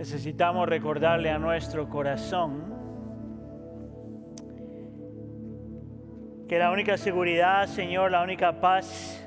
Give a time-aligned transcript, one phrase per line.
[0.00, 2.74] necesitamos recordarle a nuestro corazón
[6.48, 9.22] que la única seguridad, Señor, la única paz,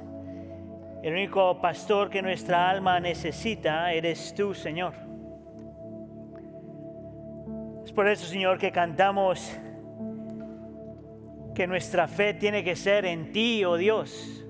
[1.04, 4.96] el único pastor que nuestra alma necesita, eres tú, Señor.
[7.86, 9.56] Es por eso, Señor, que cantamos
[11.54, 14.44] que nuestra fe tiene que ser en ti, oh Dios.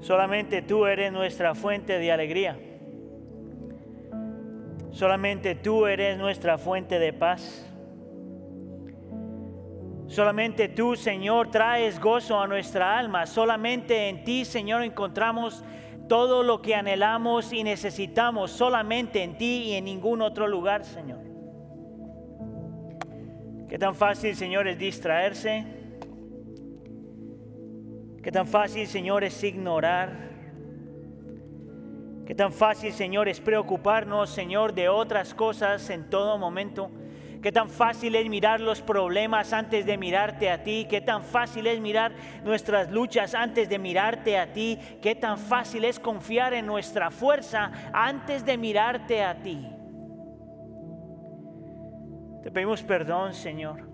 [0.00, 2.58] Solamente tú eres nuestra fuente de alegría.
[4.98, 7.64] Solamente tú eres nuestra fuente de paz.
[10.08, 13.24] Solamente tú, Señor, traes gozo a nuestra alma.
[13.24, 15.62] Solamente en ti, Señor, encontramos
[16.08, 18.50] todo lo que anhelamos y necesitamos.
[18.50, 21.20] Solamente en ti y en ningún otro lugar, Señor.
[23.68, 25.64] Qué tan fácil, Señor, es distraerse.
[28.20, 30.27] Qué tan fácil, Señor, es ignorar.
[32.28, 36.90] Qué tan fácil, Señor, es preocuparnos, Señor, de otras cosas en todo momento.
[37.40, 40.86] Qué tan fácil es mirar los problemas antes de mirarte a ti.
[40.90, 42.12] Qué tan fácil es mirar
[42.44, 44.78] nuestras luchas antes de mirarte a ti.
[45.00, 49.66] Qué tan fácil es confiar en nuestra fuerza antes de mirarte a ti.
[52.42, 53.87] Te pedimos perdón, Señor.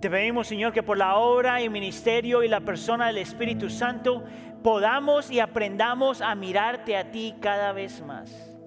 [0.00, 4.24] Te pedimos, Señor, que por la obra y ministerio y la persona del Espíritu Santo
[4.62, 8.58] podamos y aprendamos a mirarte a ti cada vez más.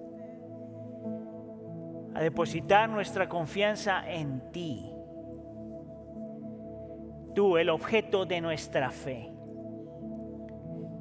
[2.14, 4.92] A depositar nuestra confianza en ti.
[7.34, 9.32] Tú, el objeto de nuestra fe.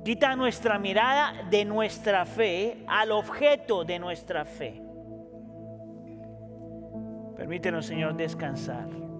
[0.04, 4.82] Quita nuestra mirada de nuestra fe al objeto de nuestra fe.
[7.38, 9.13] Permítenos, Señor, descansar.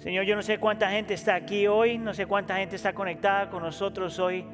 [0.00, 3.50] Señor, yo no sé cuánta gente está aquí hoy, no sé cuánta gente está conectada
[3.50, 4.46] con nosotros hoy.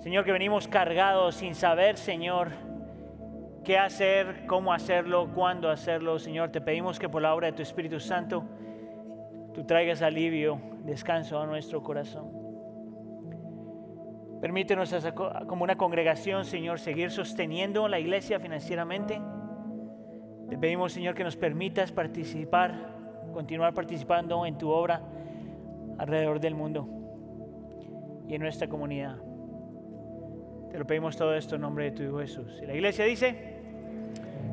[0.00, 2.50] Señor, que venimos cargados sin saber, Señor,
[3.64, 6.18] qué hacer, cómo hacerlo, cuándo hacerlo.
[6.18, 8.44] Señor, te pedimos que por la obra de tu Espíritu Santo
[9.54, 12.30] tú traigas alivio, descanso a nuestro corazón.
[14.42, 14.94] Permítenos
[15.46, 19.18] como una congregación, Señor, seguir sosteniendo la iglesia financieramente.
[20.50, 22.97] Te pedimos, Señor, que nos permitas participar,
[23.38, 25.00] continuar participando en tu obra
[25.96, 26.88] alrededor del mundo
[28.26, 29.14] y en nuestra comunidad.
[30.72, 32.58] Te lo pedimos todo esto en nombre de tu Hijo Jesús.
[32.60, 33.60] Y la iglesia dice,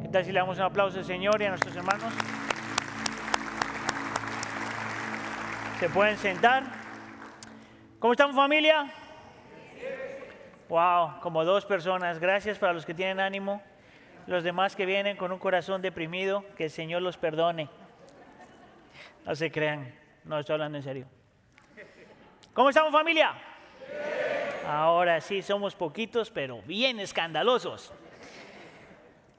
[0.04, 2.14] ¿qué tal si le damos un aplauso al Señor y a nuestros hermanos?
[5.80, 6.66] Se pueden sentar.
[7.98, 8.86] ¿Cómo estamos familia?
[10.70, 12.20] Wow, como dos personas.
[12.20, 13.64] Gracias para los que tienen ánimo
[14.28, 17.70] los demás que vienen con un corazón deprimido, que el Señor los perdone.
[19.26, 19.92] No se crean,
[20.24, 21.08] no estoy hablando en serio.
[22.54, 23.34] ¿Cómo estamos familia?
[24.68, 27.92] Ahora sí, somos poquitos, pero bien escandalosos.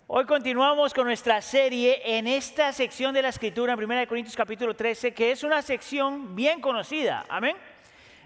[0.08, 4.74] Hoy continuamos con nuestra serie en esta sección de la escritura, en 1 Corintios capítulo
[4.74, 7.24] 13, que es una sección bien conocida.
[7.28, 7.56] Amén.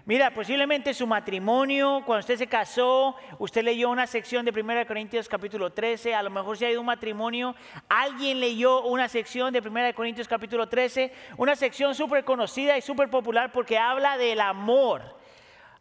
[0.05, 5.29] Mira, posiblemente su matrimonio, cuando usted se casó, usted leyó una sección de 1 Corintios
[5.29, 7.55] capítulo 13, a lo mejor si ha ido un matrimonio,
[7.87, 13.11] alguien leyó una sección de 1 Corintios capítulo 13, una sección súper conocida y súper
[13.11, 15.03] popular porque habla del amor.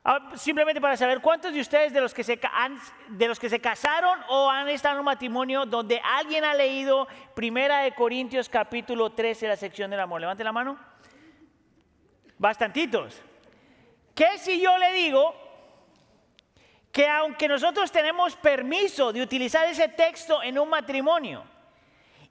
[0.04, 2.38] Ah, simplemente para saber cuántos de ustedes de los, que se,
[3.08, 7.08] de los que se casaron o han estado en un matrimonio donde alguien ha leído
[7.36, 10.20] 1 Corintios capítulo 13, la sección del amor.
[10.20, 10.78] Levante la mano.
[12.36, 13.22] Bastantitos.
[14.20, 15.34] ¿Qué si yo le digo
[16.92, 21.42] que aunque nosotros tenemos permiso de utilizar ese texto en un matrimonio,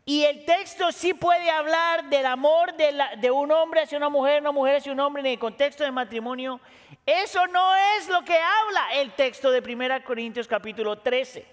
[0.05, 4.51] y el texto sí puede hablar del amor de, un hombre hacia una mujer, una
[4.51, 6.59] mujer hacia un hombre en el contexto del matrimonio,
[7.07, 11.43] eso no es lo que habla el texto de 1 Corintios capítulo 13.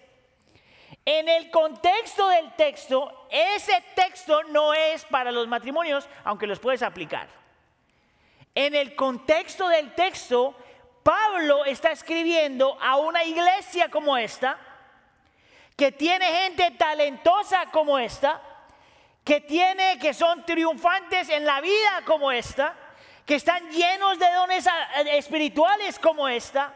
[1.06, 6.82] En el contexto del texto, ese texto no es para los matrimonios, aunque los puedes
[6.82, 7.45] aplicar.
[8.56, 10.54] En el contexto del texto,
[11.02, 14.58] Pablo está escribiendo a una iglesia como esta,
[15.76, 18.40] que tiene gente talentosa como esta,
[19.22, 22.74] que tiene que son triunfantes en la vida como esta,
[23.26, 24.66] que están llenos de dones
[25.12, 26.74] espirituales como esta,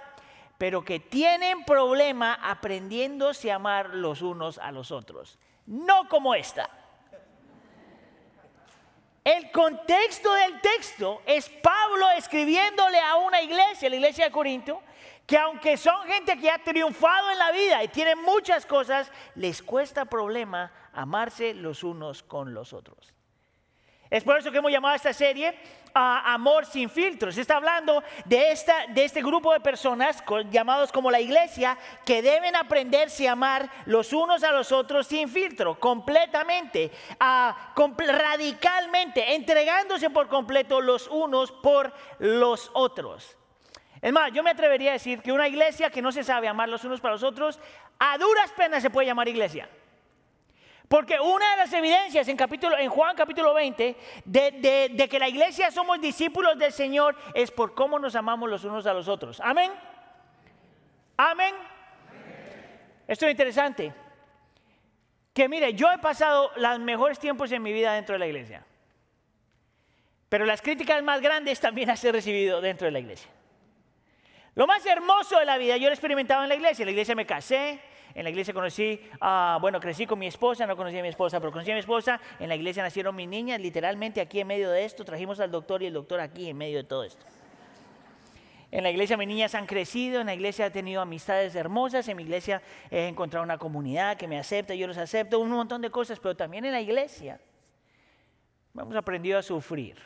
[0.58, 6.68] pero que tienen problema aprendiéndose a amar los unos a los otros, no como esta.
[9.24, 14.82] El contexto del texto es Pablo escribiéndole a una iglesia, la iglesia de Corinto,
[15.26, 19.62] que aunque son gente que ha triunfado en la vida y tienen muchas cosas, les
[19.62, 23.14] cuesta problema amarse los unos con los otros.
[24.10, 25.54] Es por eso que hemos llamado a esta serie
[25.94, 27.36] amor sin filtros.
[27.36, 32.56] Está hablando de, esta, de este grupo de personas llamados como la iglesia que deben
[32.56, 36.90] aprenderse a amar los unos a los otros sin filtro, completamente,
[37.98, 43.36] radicalmente, entregándose por completo los unos por los otros.
[44.02, 46.68] Es más, yo me atrevería a decir que una iglesia que no se sabe amar
[46.68, 47.58] los unos para los otros,
[47.98, 49.68] a duras penas se puede llamar iglesia.
[50.90, 56.00] Porque una de las evidencias en, capítulo, Juan capítulo 20 de, que la iglesia somos
[56.00, 59.38] discípulos del Señor es por cómo nos amamos los unos a los otros.
[59.38, 59.70] Amén.
[61.16, 61.54] Amén.
[63.06, 63.94] Esto es interesante.
[65.32, 68.66] Que mire, yo he pasado los mejores tiempos en mi vida dentro de la iglesia.
[70.28, 73.30] Pero las críticas más grandes también las he recibido dentro de la iglesia.
[74.56, 76.82] Lo más hermoso de la vida yo lo he experimentado en la iglesia.
[76.82, 77.80] En la iglesia me casé,
[78.14, 81.40] en la iglesia conocí, ah, bueno, crecí con mi esposa, no conocí a mi esposa,
[81.40, 82.20] pero conocí a mi esposa.
[82.38, 85.04] En la iglesia nacieron mis niñas, literalmente aquí en medio de esto.
[85.04, 87.24] Trajimos al doctor y el doctor aquí en medio de todo esto.
[88.72, 92.16] En la iglesia mis niñas han crecido, en la iglesia he tenido amistades hermosas, en
[92.16, 95.90] mi iglesia he encontrado una comunidad que me acepta, yo los acepto, un montón de
[95.90, 97.40] cosas, pero también en la iglesia
[98.74, 99.96] hemos aprendido a sufrir.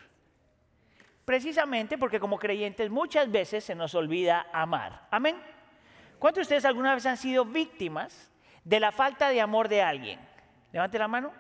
[1.27, 5.09] Precisamente porque como creyentes muchas veces se nos olvida amar.
[5.11, 5.37] Amén.
[6.19, 8.31] ¿Cuántos de ustedes alguna vez han sido víctimas
[8.65, 10.21] de la falta de amor de alguien?
[10.73, 11.33] Levante la mano.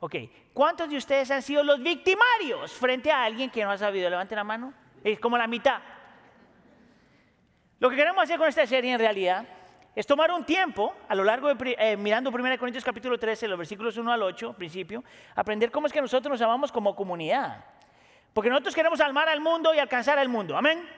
[0.00, 0.16] Ok.
[0.52, 4.10] ¿Cuántos de ustedes han sido los victimarios frente a alguien que no ha sabido?
[4.10, 4.74] Levante la mano.
[5.02, 5.80] Es como la mitad.
[7.78, 9.46] Lo que queremos hacer con esta serie en realidad
[9.94, 13.58] es tomar un tiempo a lo largo de eh, mirando 1 Corintios capítulo 13, los
[13.58, 15.04] versículos 1 al 8, principio,
[15.34, 17.64] aprender cómo es que nosotros nos amamos como comunidad.
[18.32, 20.56] Porque nosotros queremos amar al mundo y alcanzar al mundo.
[20.56, 20.88] Amén.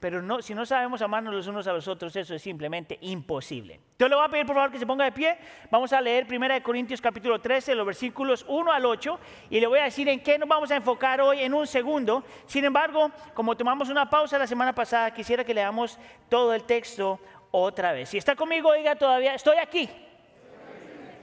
[0.00, 3.80] Pero no, si no sabemos amarnos los unos a los otros, eso es simplemente imposible.
[3.98, 5.36] Yo le voy a pedir por favor que se ponga de pie.
[5.72, 9.18] Vamos a leer 1 Corintios capítulo 13, los versículos 1 al 8,
[9.50, 12.22] y le voy a decir en qué nos vamos a enfocar hoy en un segundo.
[12.46, 15.98] Sin embargo, como tomamos una pausa la semana pasada, quisiera que leamos
[16.28, 17.18] todo el texto
[17.50, 18.08] otra vez.
[18.08, 19.88] Si está conmigo, oiga todavía, estoy aquí.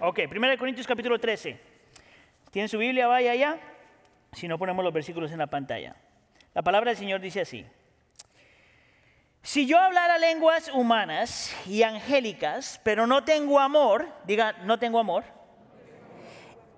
[0.02, 1.58] Ok, 1 Corintios capítulo 13.
[2.52, 3.08] ¿Tienen su Biblia?
[3.08, 3.58] Vaya allá.
[4.34, 5.96] Si no, ponemos los versículos en la pantalla.
[6.54, 7.66] La palabra del Señor dice así.
[9.46, 15.24] Si yo hablara lenguas humanas y angélicas, pero no tengo amor, diga, no tengo amor,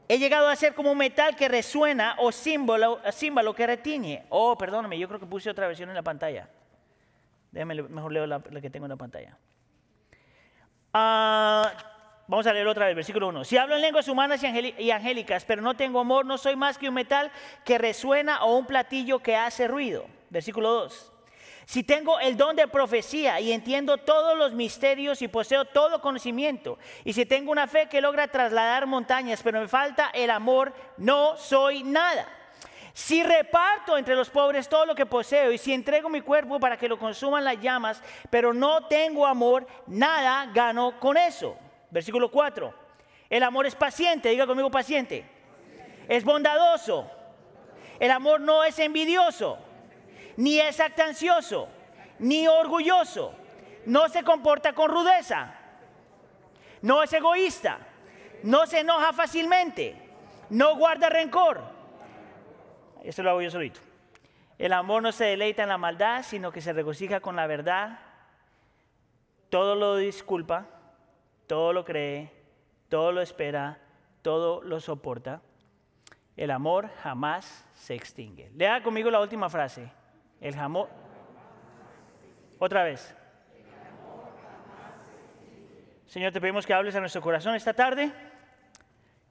[0.09, 4.25] he llegado a ser como un metal que resuena o símbolo, símbolo que retiñe.
[4.27, 6.49] Oh, perdóname, yo creo que puse otra versión en la pantalla.
[7.53, 9.37] Déjame, mejor leo la, que tengo en la pantalla.
[10.93, 11.71] Ah,
[12.27, 13.45] vamos a leer otra vez, versículo 1.
[13.45, 16.89] Si hablo en lenguas humanas y angélicas, pero no tengo amor, no soy más que
[16.89, 17.31] un metal
[17.63, 20.05] que resuena o un platillo que hace ruido.
[20.29, 21.13] Versículo 2.
[21.67, 26.79] Si tengo el don de profecía y entiendo todos los misterios y poseo todo conocimiento,
[27.03, 31.35] y si tengo una fe que logra trasladar montañas, pero me falta el amor, no
[31.35, 32.25] soy nada.
[32.93, 36.77] Si reparto entre los pobres todo lo que poseo y si entrego mi cuerpo para
[36.77, 41.57] que lo consuman las llamas, pero no tengo amor, nada gano con eso.
[41.91, 42.73] Versículo 4.
[43.29, 45.25] El amor es paciente, diga conmigo paciente.
[46.07, 47.11] Es bondadoso.
[47.99, 49.66] El amor no es envidioso
[50.37, 51.67] ni es actancioso,
[52.19, 53.33] ni orgulloso,
[53.85, 55.53] no se comporta con rudeza,
[56.81, 57.79] no es egoísta,
[58.43, 59.95] no se enoja fácilmente,
[60.49, 61.61] no guarda rencor.
[63.03, 63.79] Esto lo hago yo solito.
[64.57, 67.99] El amor no se deleita en la maldad, sino que se regocija con la verdad.
[69.49, 70.65] Todo lo disculpa,
[71.45, 72.31] todo lo cree,
[72.89, 73.79] todo lo espera,
[74.21, 75.41] todo lo soporta.
[76.35, 78.51] El amor jamás se extingue.
[78.55, 79.89] Lea conmigo la última frase.
[80.41, 80.89] El amor.
[82.59, 83.15] Otra vez.
[86.07, 88.11] Señor, te pedimos que hables a nuestro corazón esta tarde.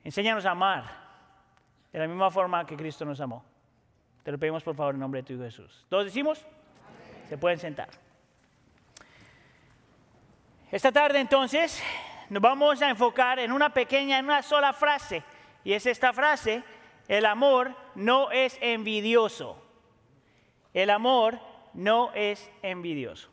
[0.05, 0.85] Enséñanos a amar
[1.93, 3.45] de la misma forma que Cristo nos amó.
[4.23, 5.87] Te lo pedimos por favor en nombre de tu Hijo Jesús.
[5.89, 6.45] ¿Todos decimos?
[7.29, 7.89] Se pueden sentar.
[10.71, 11.83] Esta tarde entonces
[12.29, 15.23] nos vamos a enfocar en una pequeña, en una sola frase.
[15.65, 16.63] Y es esta frase,
[17.09, 19.66] el amor no es envidioso.
[20.77, 21.41] El amor
[21.73, 23.31] no es envidioso.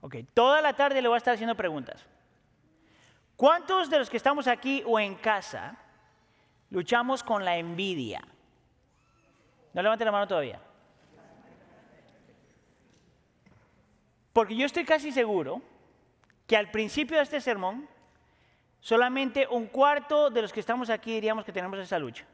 [0.00, 2.06] Ok, toda la tarde le voy a estar haciendo preguntas.
[3.34, 5.76] ¿Cuántos de los que estamos aquí o en casa
[6.70, 8.22] luchamos con la envidia?
[9.74, 10.60] No levante la mano todavía.
[14.32, 15.60] Porque yo estoy casi seguro
[16.46, 17.88] que al principio de este sermón,
[18.78, 22.24] solamente un cuarto de los que estamos aquí diríamos que tenemos esa lucha.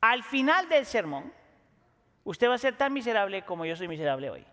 [0.00, 1.32] Al final del sermón,
[2.28, 4.44] usted va a ser tan miserable como yo soy miserable hoy.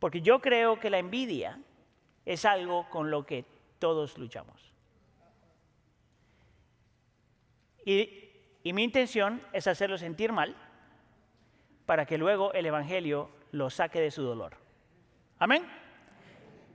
[0.00, 1.60] Porque yo creo que la envidia
[2.26, 3.44] es algo con lo que
[3.78, 4.72] todos luchamos.
[7.84, 8.22] Y
[8.64, 10.56] Y mi intención es hacerlo sentir mal
[11.86, 14.56] para que luego el Evangelio lo saque de su dolor.
[15.38, 15.64] Amén.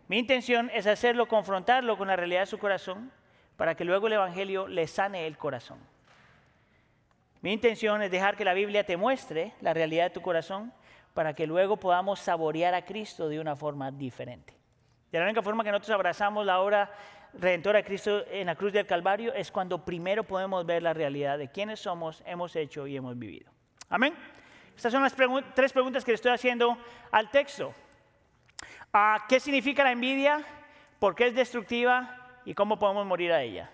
[0.08, 3.12] Mi intención es hacerlo, confrontarlo con la realidad de su corazón
[3.58, 5.79] para que luego el Evangelio le sane el corazón.
[7.41, 10.74] Mi intención es dejar que la Biblia te muestre la realidad de tu corazón
[11.13, 14.53] para que luego podamos saborear a Cristo de una forma diferente.
[15.12, 16.91] De la única forma que nosotros abrazamos la obra
[17.34, 21.38] redentora de Cristo en la cruz del Calvario es cuando primero podemos ver la realidad
[21.38, 23.51] de quiénes somos, hemos hecho y hemos vivido.
[23.89, 24.13] Amén.
[24.75, 25.15] Estas son las
[25.56, 26.77] tres preguntas que le estoy haciendo
[27.12, 27.74] al texto.
[28.94, 30.44] Ah, ¿Qué significa la envidia?
[31.00, 32.39] ¿Por qué es destructiva?
[32.46, 33.72] ¿Y cómo podemos morir a ella?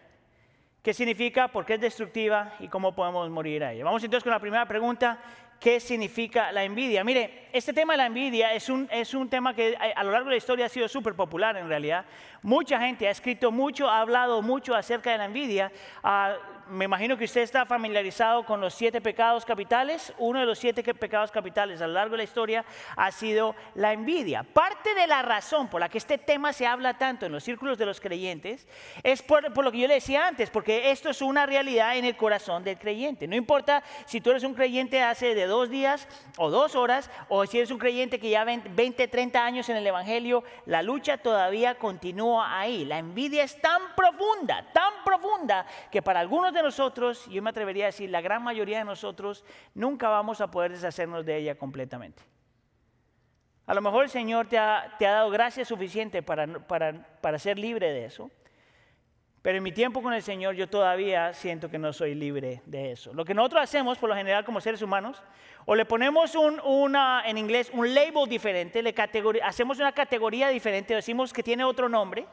[0.84, 1.48] ¿Qué significa?
[1.48, 2.56] ¿Por qué es destructiva?
[2.60, 3.86] ¿Y cómo podemos morir a ella?
[3.86, 5.18] Vamos entonces con la primera pregunta.
[5.58, 7.06] ¿Qué significa la envidia?
[7.06, 10.26] Mire, este tema de la envidia es un, es un tema que a, lo largo
[10.26, 12.04] de la historia ha sido súper popular en realidad.
[12.42, 15.72] Mucha gente ha escrito mucho, ha hablado mucho acerca de la envidia.
[16.04, 16.36] Ah,
[16.70, 20.14] me imagino que usted está familiarizado con los siete pecados capitales.
[20.18, 22.66] Uno de los siete pecados capitales a lo largo de la historia
[22.96, 24.44] ha sido la envidia.
[24.44, 27.78] Parte de la razón por la que este tema se habla tanto en los círculos
[27.78, 28.68] de los creyentes
[29.04, 32.16] es por, lo que yo le decía antes, porque esto es una realidad en el
[32.16, 33.28] corazón del creyente.
[33.28, 37.46] No importa si tú eres un creyente hace de dos días o dos horas, o
[37.46, 41.76] si eres un creyente que ya 20, 30 años en el Evangelio, la lucha todavía
[41.76, 42.86] continúa ahí.
[42.86, 47.86] La envidia es tan profunda, tan profunda, que para algunos de nosotros, yo me atrevería
[47.86, 52.24] a decir, la gran mayoría de nosotros, nunca vamos a poder deshacernos de ella completamente.
[53.66, 58.06] A lo mejor el Señor te ha, dado gracia suficiente para, para ser libre de
[58.06, 58.32] eso.
[59.44, 62.94] Pero en mi tiempo con el Señor yo todavía siento que no soy libre de
[62.94, 63.14] eso.
[63.14, 65.22] Lo que nosotros hacemos por lo general como seres humanos,
[65.66, 68.96] o le ponemos un, una, en inglés un label diferente, le
[69.44, 72.26] hacemos una categoría diferente, decimos que tiene otro nombre,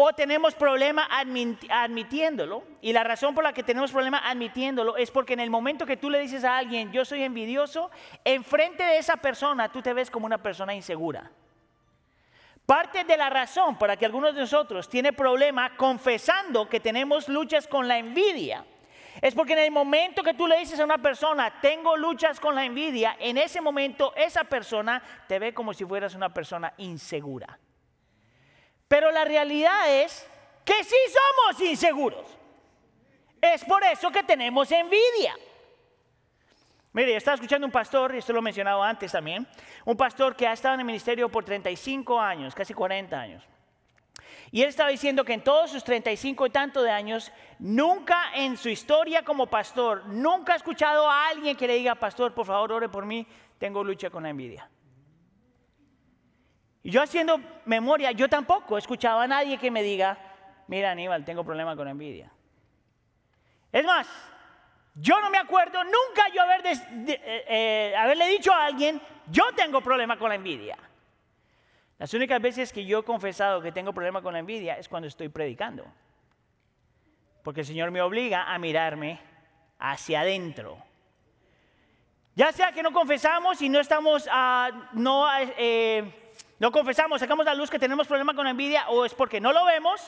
[0.00, 2.62] o tenemos problema admitiéndolo.
[2.80, 5.96] Y la razón por la que tenemos problema admitiéndolo es porque en el momento que
[5.96, 7.90] tú le dices a alguien, yo soy envidioso,
[8.24, 11.28] enfrente de esa persona tú te ves como una persona insegura.
[12.64, 17.28] Parte de la razón por la que algunos de nosotros tienen problema confesando que tenemos
[17.28, 18.64] luchas con la envidia
[19.20, 22.54] es porque en el momento que tú le dices a una persona, tengo luchas con
[22.54, 27.58] la envidia, en ese momento esa persona te ve como si fueras una persona insegura.
[28.88, 30.26] Pero la realidad es
[30.64, 32.26] que sí somos inseguros.
[33.40, 35.36] Es por eso que tenemos envidia.
[36.92, 39.46] Mire, estaba escuchando un pastor, y esto lo he mencionado antes también,
[39.84, 43.44] un pastor que ha estado en el ministerio por 35 años, casi 40 años.
[44.50, 48.56] Y él estaba diciendo que en todos sus 35 y tanto de años, nunca en
[48.56, 52.72] su historia como pastor, nunca ha escuchado a alguien que le diga, pastor, por favor,
[52.72, 53.26] ore por mí,
[53.58, 54.68] tengo lucha con la envidia.
[56.88, 60.16] Y yo haciendo memoria, yo tampoco he escuchado a nadie que me diga,
[60.68, 62.32] mira Aníbal, tengo problema con envidia.
[63.70, 64.08] Es más,
[64.94, 69.82] yo no me acuerdo nunca yo haber eh, eh, haberle dicho a alguien, yo tengo
[69.82, 70.78] problema con la envidia.
[71.98, 75.08] Las únicas veces que yo he confesado que tengo problema con la envidia es cuando
[75.08, 75.84] estoy predicando.
[77.42, 79.20] Porque el Señor me obliga a mirarme
[79.78, 80.82] hacia adentro.
[82.34, 86.27] Ya sea que no confesamos y no estamos, uh, no eh,
[86.58, 89.52] no confesamos, sacamos la luz que tenemos problema con la envidia o es porque no
[89.52, 90.00] lo vemos,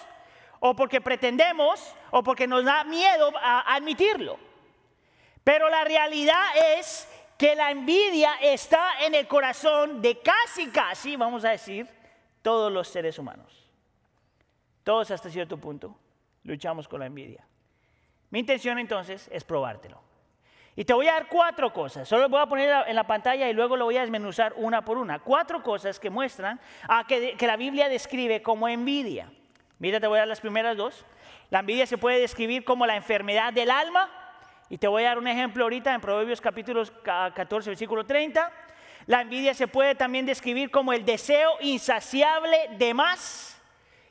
[0.59, 4.38] o porque pretendemos, o porque nos da miedo a admitirlo.
[5.45, 6.45] Pero la realidad
[6.76, 11.88] es que la envidia está en el corazón de casi, casi, vamos a decir,
[12.42, 13.71] todos los seres humanos.
[14.85, 15.97] Todos hasta cierto punto
[16.45, 17.47] luchamos con la envidia.
[18.30, 20.10] Mi intención entonces es probártelo.
[20.80, 22.08] Y te voy a dar cuatro cosas.
[22.08, 24.96] Solo voy a poner en la pantalla y luego lo voy a desmenuzar una por
[24.96, 25.18] una.
[25.18, 26.58] Cuatro cosas que muestran
[26.88, 29.30] a que, que la Biblia describe como envidia.
[29.78, 31.04] Mira, te voy a dar las primeras dos.
[31.50, 34.08] La envidia se puede describir como la enfermedad del alma.
[34.70, 38.50] Y te voy a dar un ejemplo ahorita en Proverbios capítulo 14, versículo 30.
[39.04, 43.50] La envidia se puede también describir como el deseo insaciable de más.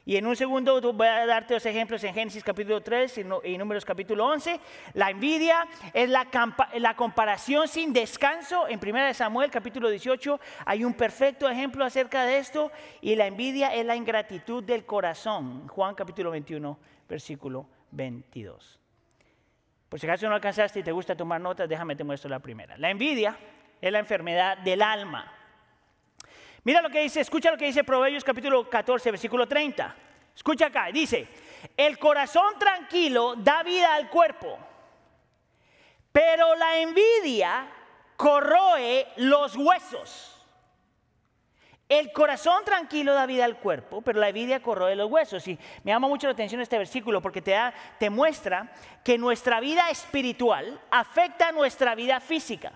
[0.10, 3.86] Y en un segundo voy a darte dos ejemplos en Génesis capítulo 3 y Números
[3.86, 4.60] capítulo 11.
[4.96, 6.28] La envidia es la,
[6.80, 8.68] la comparación sin descanso.
[8.68, 12.72] En 1 Samuel capítulo 18 hay un perfecto ejemplo acerca de esto.
[13.02, 15.68] Y la envidia es la ingratitud del corazón.
[15.68, 18.80] Juan capítulo 21, versículo 22.
[19.90, 22.80] Por si acaso no alcanzaste y te gusta tomar notas, déjame te muestro la primera.
[22.80, 23.38] La envidia
[23.80, 25.39] es la enfermedad del alma.
[26.70, 29.96] Mira lo que dice, escucha lo que dice Proverbios capítulo 14, versículo 30.
[30.36, 31.28] Escucha acá, dice,
[31.76, 34.56] el corazón tranquilo da vida al cuerpo,
[36.12, 37.66] pero la envidia
[38.16, 40.46] corroe los huesos.
[41.90, 45.48] El corazón tranquilo da vida al cuerpo, pero la envidia corroe los huesos.
[45.48, 48.72] Y me llama mucho la atención este versículo porque te, da, te muestra
[49.04, 52.74] que nuestra vida espiritual afecta a nuestra vida física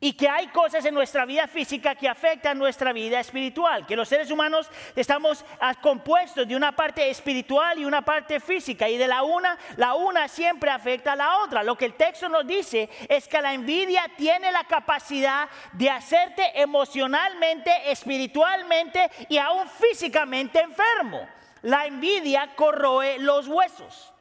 [0.00, 4.08] y que hay cosas en nuestra vida física que afectan nuestra vida espiritual, que los
[4.08, 9.08] seres humanos estamos ah, compuestos de una parte espiritual y una parte física y de
[9.08, 11.62] la una, la una siempre afecta a la otra.
[11.62, 16.60] Lo que el texto nos dice es que la envidia tiene la capacidad de hacerte
[16.60, 21.26] emocionalmente, espiritualmente y aún físicamente enfermo.
[21.62, 24.12] La envidia corroe los huesos.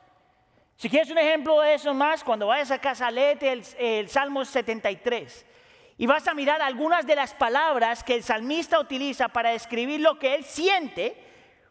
[0.75, 4.45] Si quieres un ejemplo de eso más, cuando vayas a casa, léete el, el Salmo
[4.45, 5.45] 73.
[5.97, 10.19] Y vas a mirar algunas de las palabras que el salmista utiliza para describir lo
[10.19, 11.27] que él siente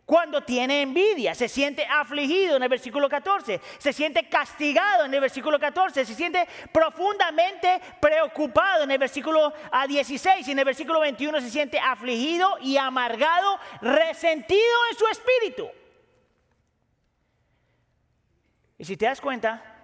[0.06, 1.34] cuando tiene envidia.
[1.34, 6.14] Se siente afligido en el versículo 14, se siente castigado en el versículo 14, se
[6.14, 9.52] siente profundamente preocupado en el versículo
[9.86, 15.68] 16 y en el versículo 21 se siente afligido y amargado, resentido en su espíritu.
[18.78, 19.75] Y si te das cuenta,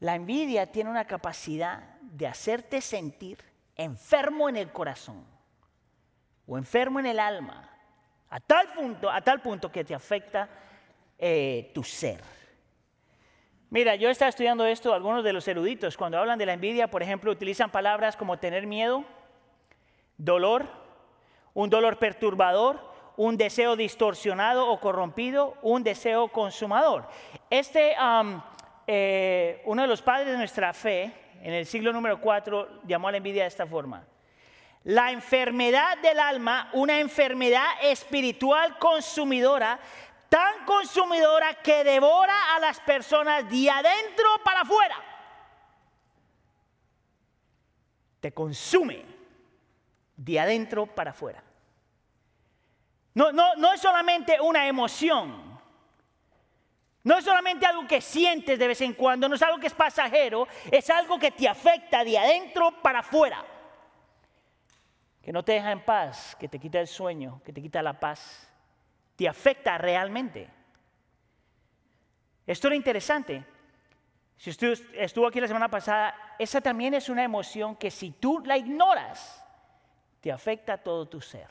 [0.00, 3.38] la envidia tiene una capacidad de hacerte sentir
[3.74, 5.24] enfermo en el corazón
[6.46, 7.68] o enfermo en el alma,
[8.30, 10.48] a tal punto, a tal punto que te afecta
[11.18, 12.20] eh, tu ser.
[13.70, 17.02] Mira, yo estaba estudiando esto, algunos de los eruditos, cuando hablan de la envidia, por
[17.02, 19.04] ejemplo, utilizan palabras como tener miedo,
[20.16, 20.66] dolor,
[21.52, 22.80] un dolor perturbador,
[23.16, 27.08] un deseo distorsionado o corrompido, un deseo consumador.
[27.50, 27.96] Este,
[28.86, 31.12] eh, uno de los padres de nuestra fe,
[31.42, 34.06] en el siglo número 4 llamó a la envidia de esta forma.
[34.84, 39.80] La enfermedad del alma, una enfermedad espiritual consumidora,
[40.28, 44.96] tan consumidora que devora a las personas de adentro para afuera.
[48.20, 49.04] Te consume
[50.16, 51.42] de adentro para afuera.
[53.14, 55.55] No, no, no es solamente una emoción,
[57.06, 59.74] no es solamente algo que sientes de vez en cuando, no es algo que es
[59.74, 63.46] pasajero, es algo que te afecta de adentro para afuera.
[65.22, 67.92] Que no te deja en paz, que te quita el sueño, que te quita la
[68.00, 68.52] paz.
[69.14, 70.50] Te afecta realmente.
[72.44, 73.44] Esto era interesante.
[74.36, 78.42] Si usted estuvo aquí la semana pasada, esa también es una emoción que si tú
[78.44, 79.44] la ignoras,
[80.20, 81.46] te afecta todo tu ser.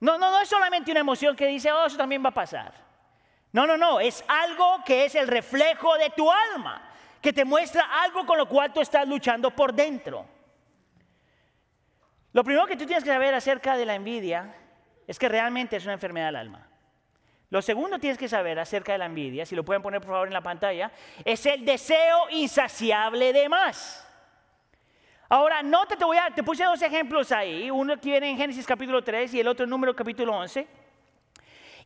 [0.00, 2.85] No, no, no es solamente una emoción que dice, oh, eso también va a pasar.
[3.52, 8.02] No, no, no, es algo que es el reflejo de tu alma, que te muestra
[8.02, 10.26] algo con lo cual tú estás luchando por dentro.
[12.32, 14.54] Lo primero que tú tienes que saber acerca de la envidia
[15.06, 16.68] es que realmente es una enfermedad del alma.
[17.48, 20.10] Lo segundo que tienes que saber acerca de la envidia, si lo pueden poner por
[20.10, 20.90] favor en la pantalla,
[21.24, 24.06] es el deseo insaciable de más.
[25.28, 28.66] Ahora, no te voy a, te puse dos ejemplos ahí, uno que viene en Génesis
[28.66, 30.66] capítulo 3 y el otro en número capítulo 11.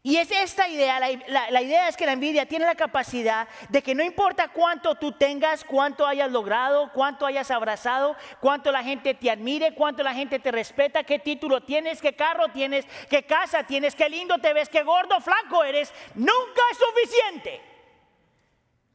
[0.03, 3.95] Y es esta idea, la, idea es que la envidia tiene la capacidad de que
[3.95, 9.31] no importa cuánto tú tengas, cuánto hayas logrado, cuánto hayas abrazado, cuánto la gente te
[9.31, 13.95] admire, cuánto la gente te respeta, qué título tienes, qué carro tienes, qué casa tienes,
[13.95, 17.61] qué lindo te ves, qué gordo, flaco eres, nunca es suficiente.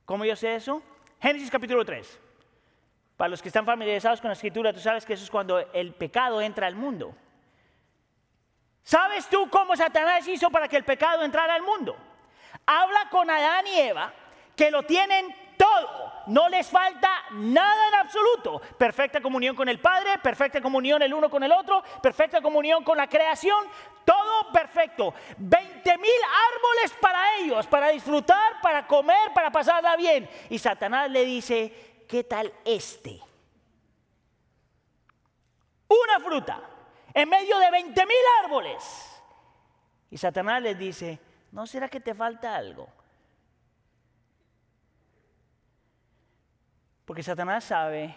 [0.06, 0.82] ¿Cómo yo sé eso?
[1.22, 2.20] Génesis capítulo 3.
[3.16, 5.94] Para los que están familiarizados con la escritura, tú sabes que eso es cuando el
[5.94, 7.16] pecado entra al mundo.
[8.86, 11.98] ¿Sabes tú cómo Satanás hizo para que el pecado entrara al mundo?
[12.68, 14.14] Habla con Adán y Eva,
[14.56, 18.62] que lo tienen todo, no les falta nada en absoluto.
[18.78, 22.96] Perfecta comunión con el Padre, perfecta comunión el uno con el otro, perfecta comunión con
[22.96, 23.66] la creación,
[24.06, 25.16] todo perfecto.
[25.38, 26.12] 20 mil
[26.54, 30.30] árboles para ellos, para disfrutar, para comer, para pasarla bien.
[30.52, 33.20] Y Satanás le dice, ¿qué tal este?
[35.88, 36.75] Una fruta
[37.16, 39.24] en medio de 20 mil árboles.
[40.12, 41.20] Y Satanás les dice,
[41.54, 42.88] ¿no será que te falta algo?
[47.06, 48.16] Porque Satanás sabe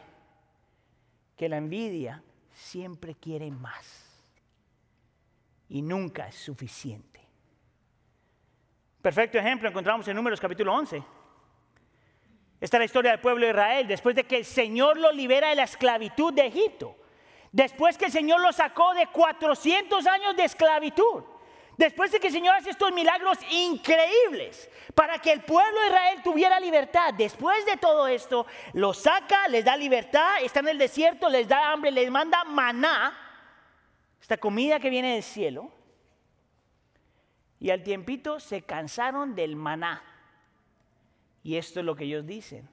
[1.36, 4.04] que la envidia siempre quiere más
[5.68, 7.20] y nunca es suficiente.
[9.00, 11.04] Perfecto ejemplo encontramos en Números capítulo 11.
[12.60, 15.50] Esta es la historia del pueblo de Israel, después de que el Señor lo libera
[15.50, 16.96] de la esclavitud de Egipto.
[17.52, 21.24] Después que el Señor lo sacó de 400 años de esclavitud.
[21.76, 26.22] Después de que el Señor hace estos milagros increíbles para que el pueblo de Israel
[26.24, 27.14] tuviera libertad.
[27.14, 31.70] Después de todo esto, lo saca, les da libertad, está en el desierto, les da
[31.70, 33.16] hambre, les manda maná,
[34.20, 35.70] esta comida que viene del cielo.
[37.60, 40.02] Y al tiempito se cansaron del maná.
[41.44, 42.68] Y esto es lo que ellos dicen.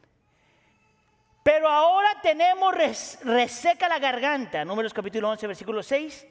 [1.45, 6.25] Pero ahora tenemos reseca la garganta, números capítulo 11, versículo 6,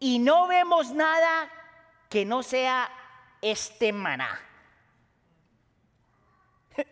[0.00, 1.50] y no vemos nada
[2.10, 2.90] que no sea
[3.40, 4.38] este maná.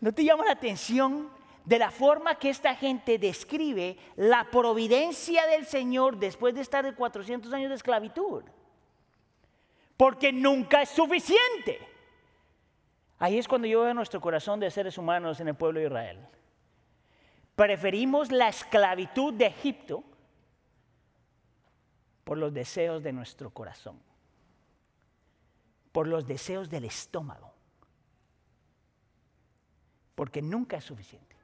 [0.00, 1.30] ¿No te llama la atención
[1.64, 6.96] de la forma que esta gente describe la providencia del Señor después de estar de
[6.96, 8.42] 400 años de esclavitud?
[9.96, 11.78] Porque nunca es suficiente.
[13.20, 16.28] Ahí es cuando yo veo nuestro corazón de seres humanos en el pueblo de Israel.
[17.62, 20.02] Preferimos la esclavitud de Egipto
[22.24, 24.00] por los deseos de nuestro corazón,
[25.92, 27.54] por los deseos del estómago,
[30.16, 31.36] porque nunca es suficiente.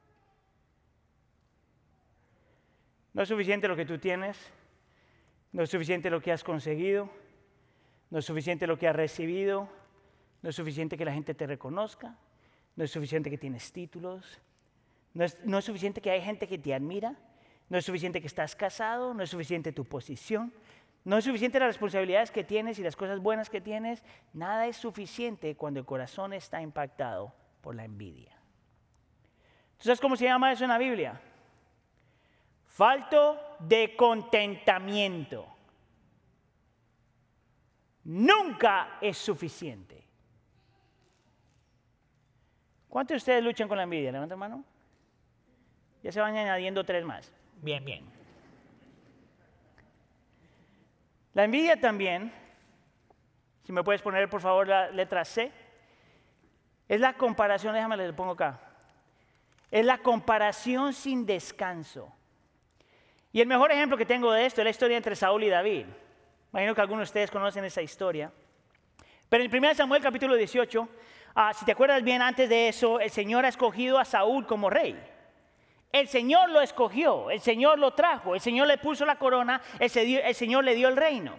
[3.13, 4.37] No es suficiente lo que tú tienes,
[5.53, 7.09] no es suficiente lo que has conseguido,
[8.09, 9.69] no es suficiente lo que has recibido,
[10.41, 12.17] no es suficiente que la gente te reconozca,
[12.75, 14.41] no es suficiente que tienes títulos,
[15.13, 17.15] no es, no es suficiente que hay gente que te admira,
[17.69, 20.53] no es suficiente que estás casado, no es suficiente tu posición,
[21.05, 24.03] no es suficiente las responsabilidades que tienes y las cosas buenas que tienes.
[24.33, 28.35] Nada es suficiente cuando el corazón está impactado por la envidia.
[29.77, 31.19] ¿Tú sabes cómo se llama eso en la Biblia?
[32.67, 35.47] Falto de contentamiento.
[38.03, 40.03] Nunca es suficiente.
[42.89, 44.11] ¿Cuántos de ustedes luchan con la envidia?
[44.11, 44.63] Levanta mano.
[46.03, 47.31] Ya se van añadiendo tres más.
[47.61, 48.05] Bien, bien.
[51.33, 52.33] La envidia también,
[53.63, 55.51] si me puedes poner por favor la letra C,
[56.87, 58.59] es la comparación, déjame le pongo acá,
[59.69, 62.11] es la comparación sin descanso.
[63.31, 65.85] Y el mejor ejemplo que tengo de esto es la historia entre Saúl y David.
[66.51, 68.31] Imagino que algunos de ustedes conocen esa historia.
[69.29, 70.89] Pero en 1 Samuel capítulo 18,
[71.35, 74.71] ah, si te acuerdas bien, antes de eso, el Señor ha escogido a Saúl como
[74.71, 74.99] rey.
[75.91, 79.89] El Señor lo escogió, el Señor lo trajo, el Señor le puso la corona, el,
[79.89, 81.33] Señor le dio el reino.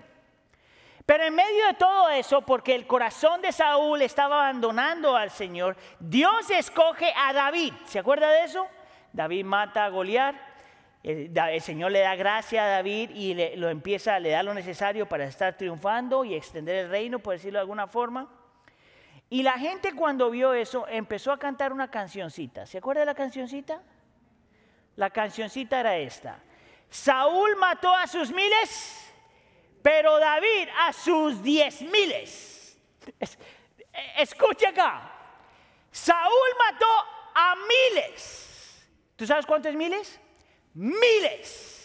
[1.07, 5.77] Pero en medio de todo eso, porque el corazón de Saúl estaba abandonando al Señor,
[6.01, 7.73] Dios escoge a David.
[7.85, 8.67] ¿Se acuerda de eso?
[9.13, 10.35] David mata a Goliat,
[11.03, 15.09] el, Señor le da gracia a David y le, lo empieza, le da lo necesario
[15.09, 18.29] para estar triunfando y extender el reino, por decirlo de alguna forma.
[19.31, 22.67] Y la gente cuando vio eso empezó a cantar una cancioncita.
[22.67, 23.81] ¿Se acuerda de la cancioncita?
[24.97, 26.43] La cancioncita era esta.
[26.89, 29.13] Saúl mató a sus miles,
[29.83, 32.79] pero David a sus diez miles.
[34.17, 35.13] Escucha acá.
[35.91, 36.87] Saúl mató
[37.35, 38.87] a miles.
[39.17, 40.21] ¿Tú sabes cuántos miles?
[40.75, 41.81] Miles.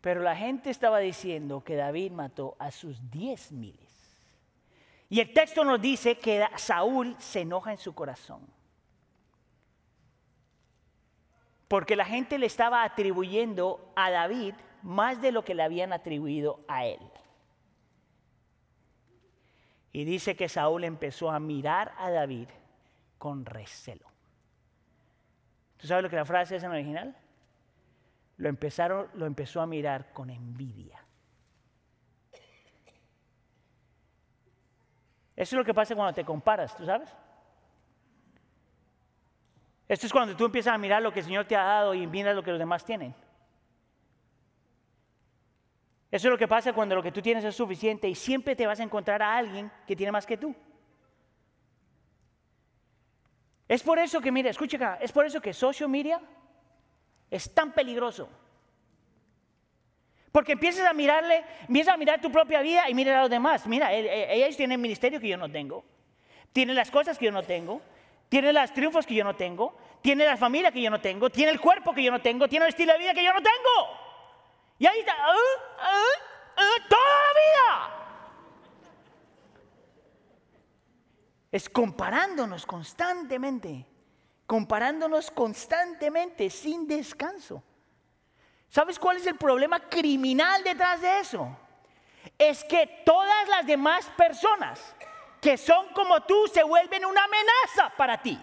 [0.00, 3.88] Pero la gente estaba diciendo que David mató a sus diez miles.
[5.08, 8.46] Y el texto nos dice que Saúl se enoja en su corazón.
[11.68, 16.60] Porque la gente le estaba atribuyendo a David más de lo que le habían atribuido
[16.66, 17.00] a él.
[19.92, 22.48] Y dice que Saúl empezó a mirar a David
[23.18, 24.06] con recelo.
[25.76, 27.16] ¿Tú sabes lo que la frase es en original?
[28.36, 31.04] Lo, empezaron, lo empezó a mirar con envidia.
[35.36, 37.14] Eso es lo que pasa cuando te comparas, ¿tú sabes?
[39.88, 42.06] Esto es cuando tú empiezas a mirar lo que el Señor te ha dado y
[42.06, 43.14] miras lo que los demás tienen.
[46.10, 48.66] Eso es lo que pasa cuando lo que tú tienes es suficiente y siempre te
[48.66, 50.54] vas a encontrar a alguien que tiene más que tú.
[53.66, 56.20] Es por eso que, mira, escucha es por eso que social media
[57.30, 58.28] es tan peligroso.
[60.32, 63.66] Porque empiezas a mirarle, empiezas a mirar tu propia vida y mirar a los demás.
[63.66, 65.84] Mira, e, e, ellos tienen ministerio que yo no tengo.
[66.52, 67.82] Tienen las cosas que yo no tengo
[68.28, 71.52] tiene los triunfos que yo no tengo, tiene la familia que yo no tengo, tiene
[71.52, 74.08] el cuerpo que yo no tengo, tiene el estilo de vida que yo no tengo.
[74.78, 77.94] Y ahí está, uh, uh, uh, toda la vida.
[81.50, 83.86] Es comparándonos constantemente,
[84.46, 87.62] comparándonos constantemente, sin descanso.
[88.68, 91.56] ¿Sabes cuál es el problema criminal detrás de eso?
[92.36, 94.94] Es que todas las demás personas
[95.40, 98.38] que son como tú se vuelven una amenaza para ti.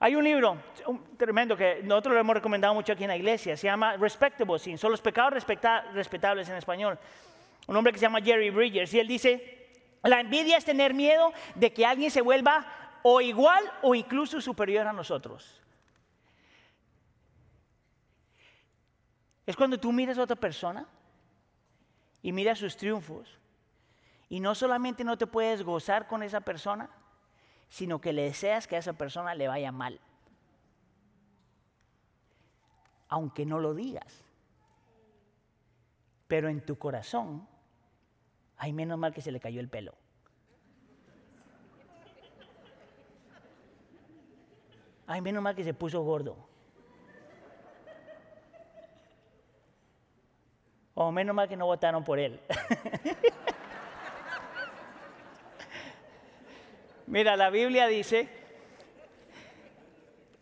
[0.00, 0.58] Hay un libro
[1.16, 4.76] tremendo que nosotros lo hemos recomendado mucho aquí en la iglesia, se llama Respectable Sin,
[4.76, 5.32] son los pecados
[5.94, 6.98] respetables en español.
[7.66, 9.70] Un hombre que se llama Jerry Bridges y él dice,
[10.02, 12.66] la envidia es tener miedo de que alguien se vuelva
[13.02, 15.60] o igual o incluso superior a nosotros.
[19.46, 20.86] Es cuando tú miras a otra persona
[22.22, 23.38] y miras sus triunfos
[24.28, 26.90] y no solamente no te puedes gozar con esa persona,
[27.68, 30.00] sino que le deseas que a esa persona le vaya mal.
[33.08, 34.24] Aunque no lo digas.
[36.26, 37.46] Pero en tu corazón,
[38.56, 39.94] hay menos mal que se le cayó el pelo.
[45.06, 46.36] Ay, menos mal que se puso gordo.
[50.94, 52.40] O menos mal que no votaron por él.
[57.06, 58.28] Mira, la Biblia dice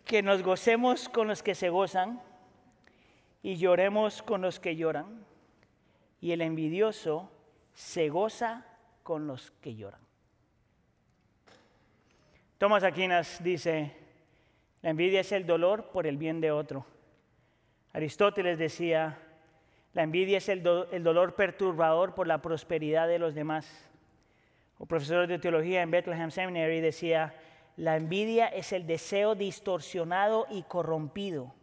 [0.04, 2.20] que nos gocemos con los que se gozan
[3.42, 5.24] y lloremos con los que lloran.
[6.20, 7.30] Y el envidioso
[7.74, 8.64] se goza
[9.02, 10.00] con los que lloran.
[12.58, 13.96] Tomás Aquinas dice,
[14.82, 16.86] la envidia es el dolor por el bien de otro.
[17.92, 19.18] Aristóteles decía,
[19.94, 23.90] la envidia es el, dolor perturbador por la prosperidad de los demás.
[24.82, 27.36] Un profesor de teología en Bethlehem Seminary decía,
[27.76, 31.54] la envidia es el deseo distorsionado y corrompido,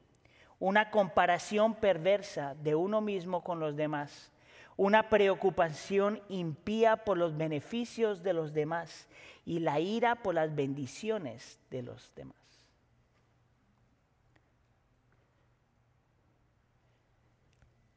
[0.58, 4.32] una comparación perversa de uno mismo con los demás,
[4.78, 9.10] una preocupación impía por los beneficios de los demás
[9.46, 12.38] y la ira por las bendiciones de los demás.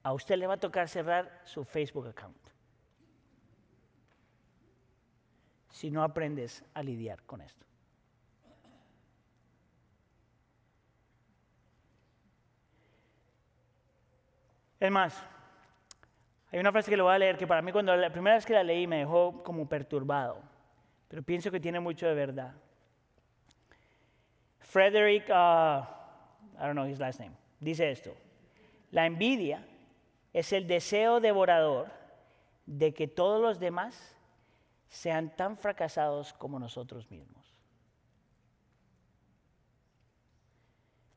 [0.03, 2.42] a usted le va a tocar cerrar su Facebook account.
[5.73, 7.67] Si no aprendes a lidiar con esto.
[14.79, 15.21] Es más,
[16.51, 18.45] hay una frase que le voy a leer que para mí cuando la primera vez
[18.45, 20.43] que la leí me dejó como perturbado,
[21.09, 22.53] pero pienso que tiene mucho de verdad.
[24.59, 25.85] Frederick, uh,
[26.59, 28.15] I don't know his last name, dice esto.
[28.91, 29.65] La envidia
[30.33, 31.91] es el deseo devorador
[32.67, 34.17] de que todos los demás
[34.93, 37.43] sean tan fracasados como nosotros mismos.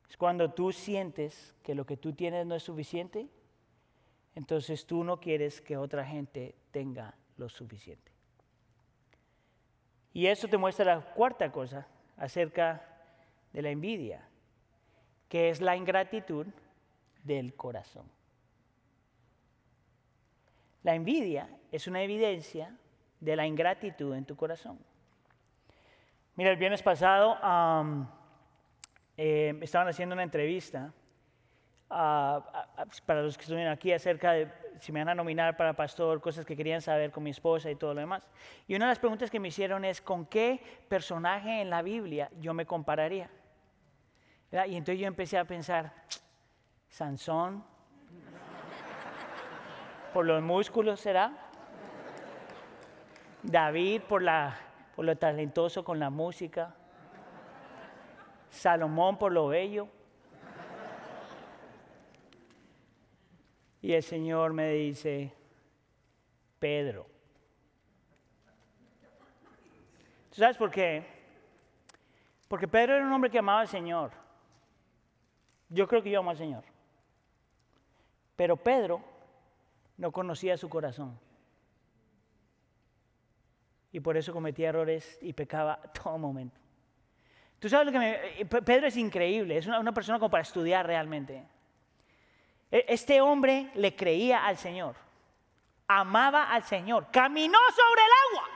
[0.08, 3.28] Es cuando tú sientes que lo que tú tienes no es suficiente,
[4.34, 8.10] entonces tú no quieres que otra gente tenga lo suficiente.
[10.14, 11.86] Y eso te muestra la cuarta cosa
[12.16, 12.82] acerca
[13.52, 14.26] de la envidia,
[15.28, 16.46] que es la ingratitud
[17.24, 18.10] del corazón.
[20.82, 22.74] La envidia es una evidencia
[23.20, 24.78] de la ingratitud en tu corazón.
[26.34, 27.38] Mira, el viernes pasado
[29.16, 30.92] eh, estaban haciendo una entrevista
[31.88, 34.50] para los que estuvieron aquí acerca de
[34.80, 37.76] si me van a nominar para pastor, cosas que querían saber con mi esposa y
[37.76, 38.26] todo lo demás.
[38.66, 42.30] Y una de las preguntas que me hicieron es, ¿con qué personaje en la Biblia
[42.38, 43.30] yo me compararía?
[44.52, 45.92] Y entonces yo empecé a pensar,
[46.88, 47.64] Sansón,
[50.12, 51.45] por los músculos será.
[53.46, 56.74] David por, lo talentoso con la música.
[58.50, 59.88] Salomón por lo bello.
[63.82, 65.32] Y el Señor me dice,
[66.58, 67.06] Pedro.
[70.32, 71.06] sabes por qué?
[72.48, 74.10] Porque Pedro era un hombre que amaba al Señor.
[75.68, 76.64] Yo creo que yo amo al Señor.
[78.34, 79.00] Pero Pedro
[79.96, 81.25] no conocía su corazón.
[83.96, 86.60] Y por eso cometía errores y pecaba todo momento.
[87.58, 88.10] Tú sabes lo que me...
[88.42, 91.42] Eh, Pedro es increíble, es una, persona como para estudiar realmente.
[92.70, 94.96] E, este hombre le creía al Señor,
[95.88, 98.50] amaba al Señor, caminó sobre el agua.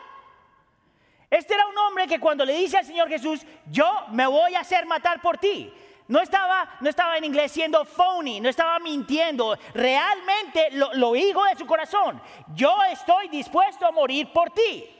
[1.31, 4.61] Este era un hombre que cuando le dice al Señor Jesús, yo me voy a
[4.61, 5.72] hacer matar por ti,
[6.07, 9.57] no estaba, no estaba en inglés siendo phony, no estaba mintiendo.
[9.72, 12.20] Realmente lo, lo dijo de su corazón.
[12.55, 14.98] Yo estoy dispuesto a morir por ti.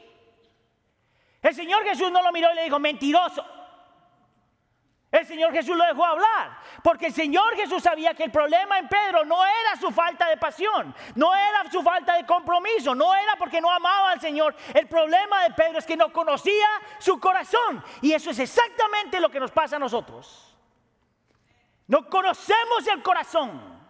[1.41, 3.43] El Señor Jesús no lo miró y le dijo, mentiroso.
[5.11, 8.87] El Señor Jesús lo dejó hablar, porque el Señor Jesús sabía que el problema en
[8.87, 13.35] Pedro no era su falta de pasión, no era su falta de compromiso, no era
[13.35, 14.55] porque no amaba al Señor.
[14.73, 17.83] El problema de Pedro es que no conocía su corazón.
[18.01, 20.55] Y eso es exactamente lo que nos pasa a nosotros.
[21.87, 23.81] No conocemos el corazón.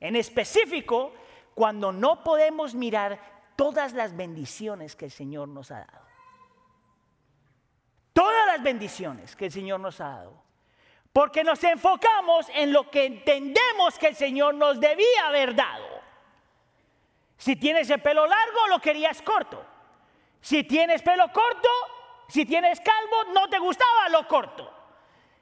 [0.00, 1.12] En específico,
[1.54, 3.20] cuando no podemos mirar
[3.54, 6.07] todas las bendiciones que el Señor nos ha dado.
[8.62, 10.42] Bendiciones que el Señor nos ha dado.
[11.12, 15.86] Porque nos enfocamos en lo que entendemos que el Señor nos debía haber dado.
[17.36, 19.64] Si tienes el pelo largo, lo querías corto.
[20.40, 21.68] Si tienes pelo corto,
[22.28, 24.74] si tienes calvo, no te gustaba lo corto.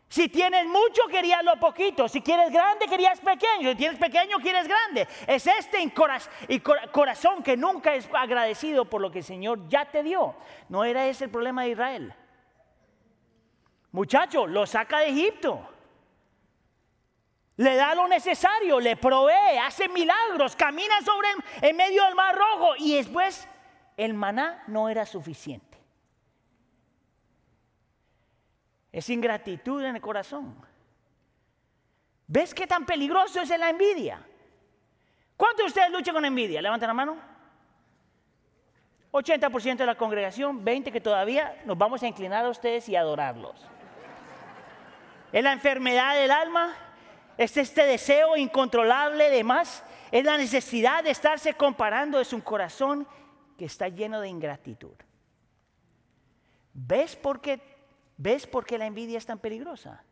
[0.08, 2.08] Si tienes mucho, querías lo poquito.
[2.08, 3.70] Si quieres grande, querías pequeño.
[3.70, 5.08] Si tienes pequeño, quieres grande.
[5.26, 5.92] Es este
[6.92, 10.36] corazón que nunca es agradecido por lo que el Señor ya te dio.
[10.68, 12.14] No era ese el problema de Israel.
[13.96, 15.66] Muchacho, lo saca de Egipto.
[17.56, 21.28] Le da lo necesario, le provee, hace milagros, camina sobre
[21.62, 23.48] en medio del mar rojo y después
[23.96, 25.78] el maná no era suficiente.
[28.92, 30.54] Es ingratitud en el corazón.
[32.26, 34.20] ¿Ves qué tan peligroso es la envidia?
[35.38, 36.60] ¿Cuántos de ustedes luchan con envidia?
[36.60, 37.16] Levanten la mano.
[39.10, 43.75] 80% de la congregación, 20% que todavía nos vamos a inclinar a ustedes y adorarlos.
[45.32, 46.74] Es la enfermedad del alma,
[47.36, 53.06] es este deseo incontrolable de más, es la necesidad de estarse comparando, es un corazón
[53.58, 54.94] que está lleno de ingratitud.
[56.72, 57.60] ¿Ves por qué,
[58.16, 60.02] ¿Ves por qué la envidia es tan peligrosa?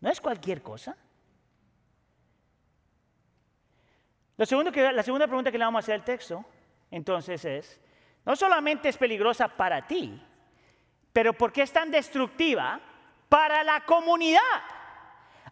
[0.00, 0.96] No es cualquier cosa.
[4.36, 6.44] La segunda pregunta que le vamos a hacer al texto,
[6.90, 7.80] entonces, es,
[8.24, 10.20] no solamente es peligrosa para ti,
[11.12, 12.80] pero ¿por qué es tan destructiva
[13.32, 14.40] para la comunidad?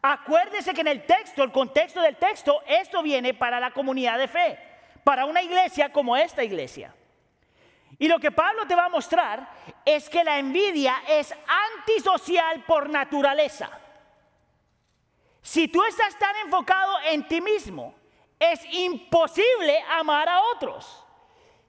[0.02, 4.28] Acuérdese que en el texto, el contexto del texto, esto viene para la comunidad de
[4.28, 4.58] fe,
[5.02, 6.94] para una iglesia como esta iglesia.
[7.98, 9.48] Y lo que Pablo te va a mostrar
[9.82, 11.34] es que la envidia es
[11.78, 13.70] antisocial por naturaleza.
[15.40, 17.94] Si tú estás tan enfocado en ti mismo,
[18.38, 21.02] es imposible amar a otros.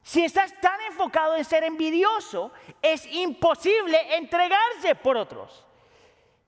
[0.03, 5.67] Si estás tan enfocado en ser envidioso, es imposible entregarse por otros.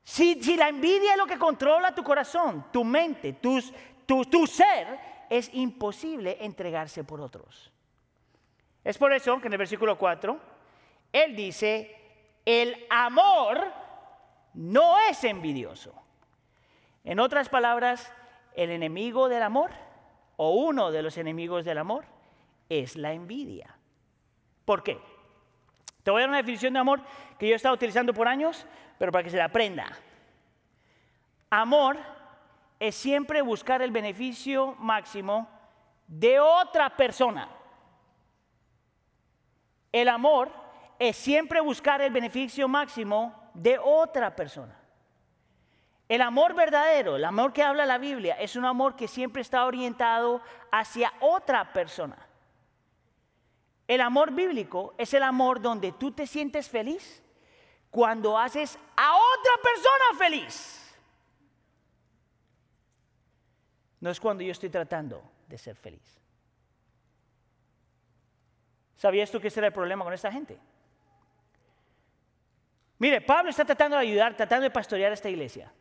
[0.04, 3.62] Si, la envidia es lo que controla tu corazón, tu mente, tu,
[4.06, 7.72] tu ser, es imposible entregarse por otros.
[8.84, 10.40] Es por eso que en el versículo 4,
[11.14, 11.96] él dice,
[12.46, 13.72] el amor
[14.54, 15.94] no es envidioso.
[17.06, 18.12] En otras palabras,
[18.56, 19.72] el enemigo del amor,
[20.36, 22.06] o uno de los enemigos del amor,
[22.70, 23.78] es la envidia.
[24.66, 25.00] ¿Por qué?
[26.04, 27.02] Te voy a dar una definición de amor
[27.40, 28.66] que yo he estado utilizando por años,
[29.00, 29.88] pero para que se la aprenda.
[31.50, 31.98] Amor
[32.80, 35.48] es siempre buscar el beneficio máximo
[36.08, 37.48] de otra persona.
[39.92, 40.52] El amor
[41.00, 44.76] es siempre buscar el beneficio máximo de otra persona.
[46.10, 49.66] El amor verdadero, el amor que habla la Biblia, es un amor que siempre está
[49.66, 52.18] orientado hacia otra persona.
[53.88, 57.22] El amor bíblico es el amor donde tú te sientes feliz
[57.90, 60.80] cuando haces a otra persona feliz.
[64.00, 66.20] No es cuando yo estoy tratando de ser feliz.
[68.96, 70.58] ¿Sabías tú que ese era el problema con esta gente?
[73.00, 75.72] Mire, Pablo está tratando de ayudar, tratando de pastorear esta iglesia.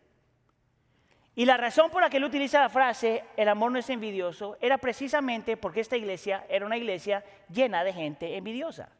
[1.34, 4.58] Y la razón por la que él utiliza la frase, el amor no es envidioso,
[4.60, 8.90] era precisamente porque esta iglesia era una iglesia llena de gente envidiosa.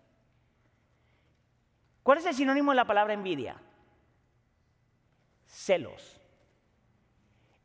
[2.02, 3.56] ¿Cuál es el sinónimo de la palabra envidia?
[5.46, 6.20] Celos.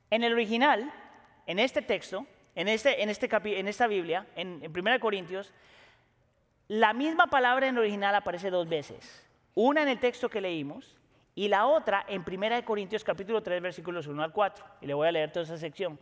[0.09, 0.91] En el original,
[1.45, 3.29] en este texto, en, este, este
[3.69, 5.53] esta Biblia, en, en 1 Corintios,
[6.67, 9.25] la misma palabra en el original aparece dos veces.
[9.55, 10.96] Una en el texto que leímos
[11.37, 14.65] y la otra en 1 Corintios capítulo 3 versículos 1 al 4.
[14.81, 15.99] Y le voy a leer toda esa sección.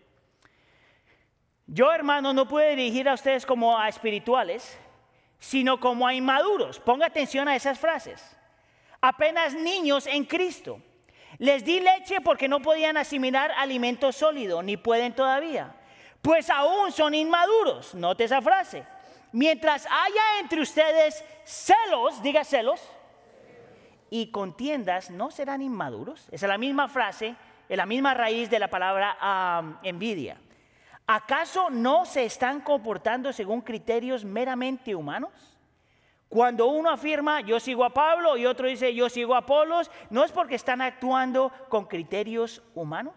[1.67, 4.79] Yo, hermano, no puedo dirigir a ustedes como a espirituales,
[5.37, 6.79] sino como a inmaduros.
[6.79, 8.37] Ponga atención a esas frases.
[9.01, 10.81] Apenas niños en Cristo.
[11.37, 15.75] Les di leche porque no podían asimilar alimento sólido, ni pueden todavía.
[16.21, 17.93] Pues aún son inmaduros.
[17.93, 18.85] Note esa frase.
[19.33, 22.79] Mientras haya entre ustedes celos, diga celos,
[24.21, 26.29] y contiendas no serán inmaduros.
[26.31, 27.35] Esa es la misma frase,
[27.67, 30.37] es la misma raíz de la palabra envidia.
[31.05, 35.33] ¿Acaso no se están comportando según criterios meramente humanos?
[36.29, 40.23] Cuando uno afirma yo sigo a Pablo y otro dice yo sigo a Apolos, ¿no
[40.23, 43.15] es porque están actuando con criterios humanos?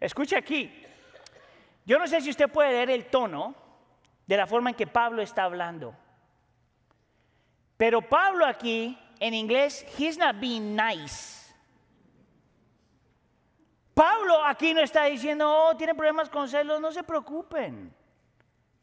[0.00, 0.70] Escuche aquí,
[1.86, 3.54] yo no sé si usted puede leer el tono
[4.26, 5.94] de la forma en que Pablo está hablando,
[7.78, 11.54] pero Pablo aquí en inglés, he's not being nice.
[13.94, 17.94] Pablo aquí no está diciendo, oh, tienen problemas con celos, no se preocupen.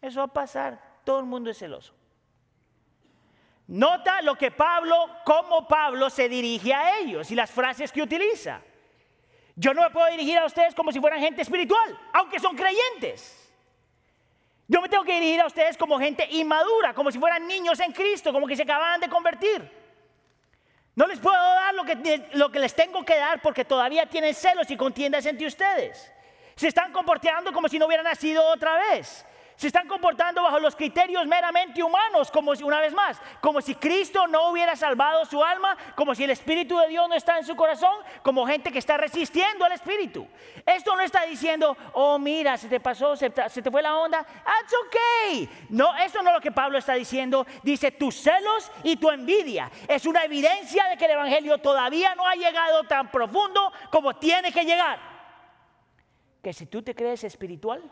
[0.01, 1.93] Eso va a pasar, todo el mundo es celoso.
[3.67, 8.61] Nota lo que Pablo, cómo Pablo se dirige a ellos y las frases que utiliza.
[9.57, 13.51] Yo no me puedo dirigir a ustedes como si fueran gente espiritual, aunque son creyentes.
[14.69, 17.91] Yo me tengo que dirigir a ustedes como gente inmadura, como si fueran niños en
[17.91, 19.78] Cristo, como que se acaban de convertir.
[20.99, 24.35] No les puedo dar lo que, lo que les tengo que dar porque todavía tienen
[24.35, 26.11] celos y contiendas entre ustedes.
[26.57, 29.25] Se están comportando como si no hubieran nacido otra vez.
[29.59, 33.75] Se están comportando bajo los criterios meramente humanos, como si, una vez más, como si
[33.75, 37.43] Cristo no hubiera salvado su alma, como si el Espíritu de Dios no está en
[37.43, 37.93] su corazón,
[38.23, 40.25] como gente que está resistiendo al Espíritu.
[40.65, 44.73] Esto no está diciendo, oh mira, se te pasó, se te, fue la onda, that's
[44.87, 45.49] okay.
[45.67, 47.45] No, esto no es lo que Pablo está diciendo.
[47.61, 52.25] Dice, tus celos y tu envidia es una evidencia de que el Evangelio todavía no
[52.25, 55.01] ha llegado tan profundo como tiene que llegar.
[56.41, 57.83] Que si tú te crees espiritual,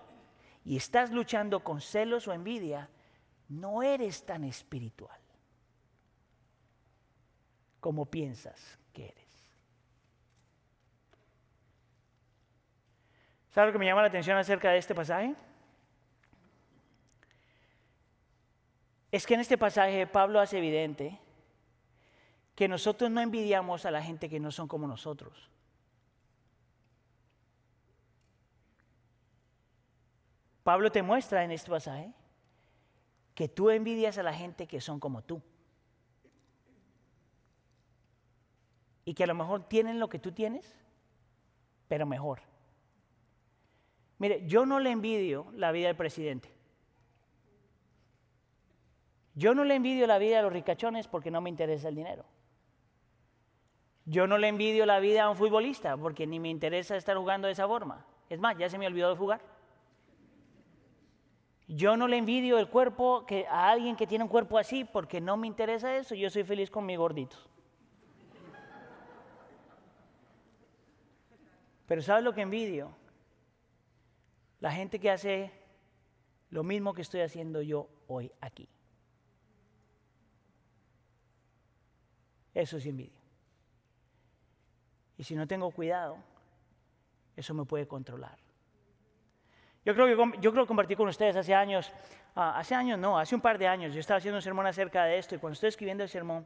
[0.67, 2.89] y estás luchando con celos o envidia,
[3.47, 5.17] no eres tan espiritual
[7.79, 9.55] como piensas que eres.
[13.49, 15.35] ¿Sabes lo que me llama la atención acerca de este pasaje?
[19.09, 21.17] Es que en este pasaje Pablo hace evidente
[22.55, 25.49] que nosotros no envidiamos a la gente que no son como nosotros.
[30.67, 32.11] Pablo te muestra en este pasaje
[33.33, 35.41] que tú envidias a la gente que son como tú.
[39.05, 40.77] Y que a lo mejor tienen lo que tú tienes,
[41.87, 42.41] pero mejor.
[44.17, 46.53] Mire, yo no le envidio la vida del presidente.
[49.35, 52.25] Yo no le envidio la vida a los ricachones porque no me interesa el dinero.
[54.03, 57.47] Yo no le envidio la vida a un futbolista porque ni me interesa estar jugando
[57.47, 58.05] de esa forma.
[58.29, 59.56] Es más, ya se me olvidó de jugar.
[61.67, 65.19] Yo no le envidio el cuerpo que, a alguien que tiene un cuerpo así porque
[65.19, 66.15] no me interesa eso.
[66.15, 67.35] Yo soy feliz con mi gordito.
[71.85, 72.91] Pero ¿sabes lo que envidio?
[74.59, 75.51] La gente que hace
[76.49, 78.69] lo mismo que estoy haciendo yo hoy aquí.
[82.53, 83.21] Eso es envidia.
[85.17, 86.17] Y si no tengo cuidado,
[87.35, 88.46] eso me puede controlar.
[89.87, 91.93] Yo creo que yo creo que compartí con ustedes hace años,
[92.35, 95.05] ah, hace años no, hace un par de años, yo estaba haciendo un sermón acerca
[95.05, 96.45] de esto y cuando estoy escribiendo el sermón,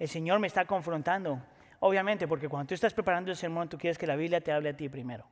[0.00, 1.40] el Señor me está confrontando,
[1.78, 4.70] obviamente, porque cuando tú estás preparando el sermón, tú quieres que la Biblia te hable
[4.70, 5.26] a ti primero.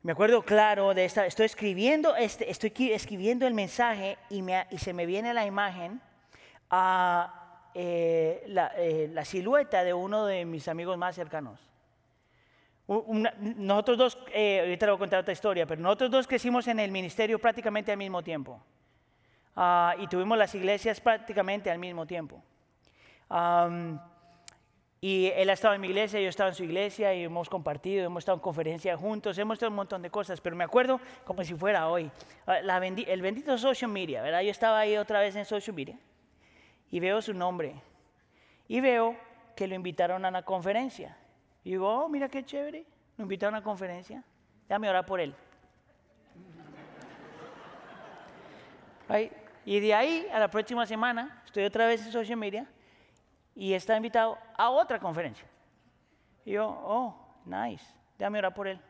[0.00, 4.78] Me acuerdo claro de esta, estoy escribiendo, este, estoy escribiendo el mensaje y, me, y
[4.78, 6.00] se me viene la imagen
[6.70, 11.75] a eh, la, eh, la silueta de uno de mis amigos más cercanos
[12.88, 16.78] nosotros dos, eh, ahorita le voy a contar otra historia, pero nosotros dos crecimos en
[16.78, 18.60] el ministerio prácticamente al mismo tiempo.
[19.56, 22.42] Ah, y tuvimos las iglesias prácticamente al mismo tiempo.
[25.00, 27.48] y él ha estado en mi iglesia, yo he estado en su iglesia y hemos
[27.48, 31.00] compartido, hemos estado en conferencias juntos, hemos hecho un montón de cosas, pero me acuerdo
[31.24, 32.10] como si fuera hoy.
[32.46, 34.42] Ah, el bendito social media, ¿verdad?
[34.42, 35.98] Yo estaba ahí otra vez en social media
[36.90, 37.74] y veo su nombre
[38.68, 39.16] y veo
[39.56, 41.16] que lo invitaron a una conferencia.
[41.66, 42.86] Y digo, oh, mira qué chévere,
[43.16, 44.22] me invitaron a una conferencia,
[44.68, 45.34] déjame orar por él.
[49.64, 52.70] Y de ahí a la próxima semana estoy otra vez en social media
[53.52, 55.44] y está invitado a otra conferencia.
[56.44, 57.84] Y yo, oh, nice,
[58.16, 58.80] déjame orar por él.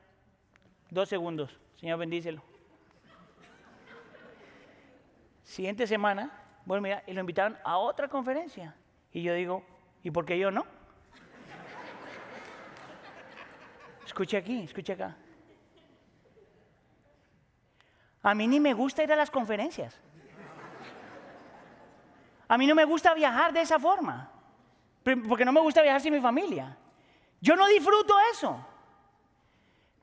[0.90, 2.42] Dos segundos, Señor bendícelo.
[5.44, 6.30] Siguiente semana,
[6.66, 8.76] bueno, mira, y lo invitaron a otra conferencia.
[9.12, 9.64] Y yo digo,
[10.02, 10.75] ¿y por qué yo no?
[14.06, 15.16] Escuche aquí, escuche acá.
[18.22, 20.00] A mí ni me gusta ir a las conferencias.
[22.48, 24.30] A mí no me gusta viajar de esa forma.
[25.02, 26.76] Porque no me gusta viajar sin mi familia.
[27.40, 28.64] Yo no disfruto eso.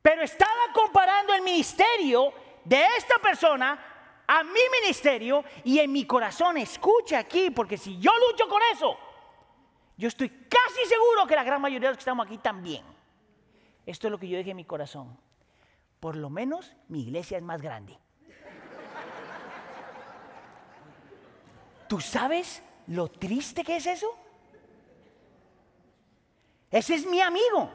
[0.01, 2.33] Pero estaba comparando el ministerio
[2.65, 3.79] de esta persona
[4.27, 8.97] a mi ministerio y en mi corazón, escuche aquí, porque si yo lucho con eso,
[9.97, 12.92] yo estoy casi seguro que la gran mayoría de los que estamos aquí también.
[13.85, 15.17] Esto es lo que yo dije en mi corazón.
[15.99, 17.97] Por lo menos mi iglesia es más grande.
[21.87, 24.17] ¿Tú sabes lo triste que es eso?
[26.71, 27.69] Ese es mi amigo.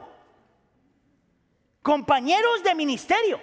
[1.81, 3.39] Compañeros de ministerio.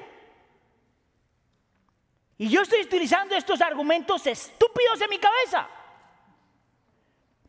[2.38, 5.68] Y yo estoy utilizando estos argumentos estúpidos en mi cabeza.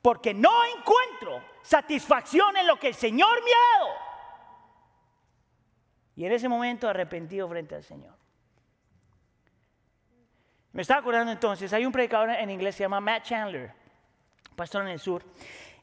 [0.02, 4.07] Porque no encuentro satisfacción en lo que el Señor me ha dado.
[6.18, 8.14] Y en ese momento arrepentido frente al Señor.
[10.74, 13.72] Me estaba acordando entonces, hay un predicador en inglés se llama Matt Chandler,
[14.56, 15.24] pastor en el sur.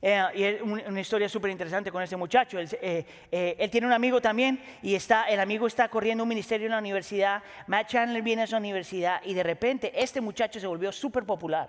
[0.03, 2.59] Eh, y es una historia súper interesante con ese muchacho.
[2.59, 6.29] Él, eh, eh, él, tiene un amigo también y está, el amigo está corriendo un
[6.29, 7.43] ministerio en la universidad.
[7.69, 11.69] Matt Chandler viene a esa universidad y de repente este muchacho se volvió súper popular.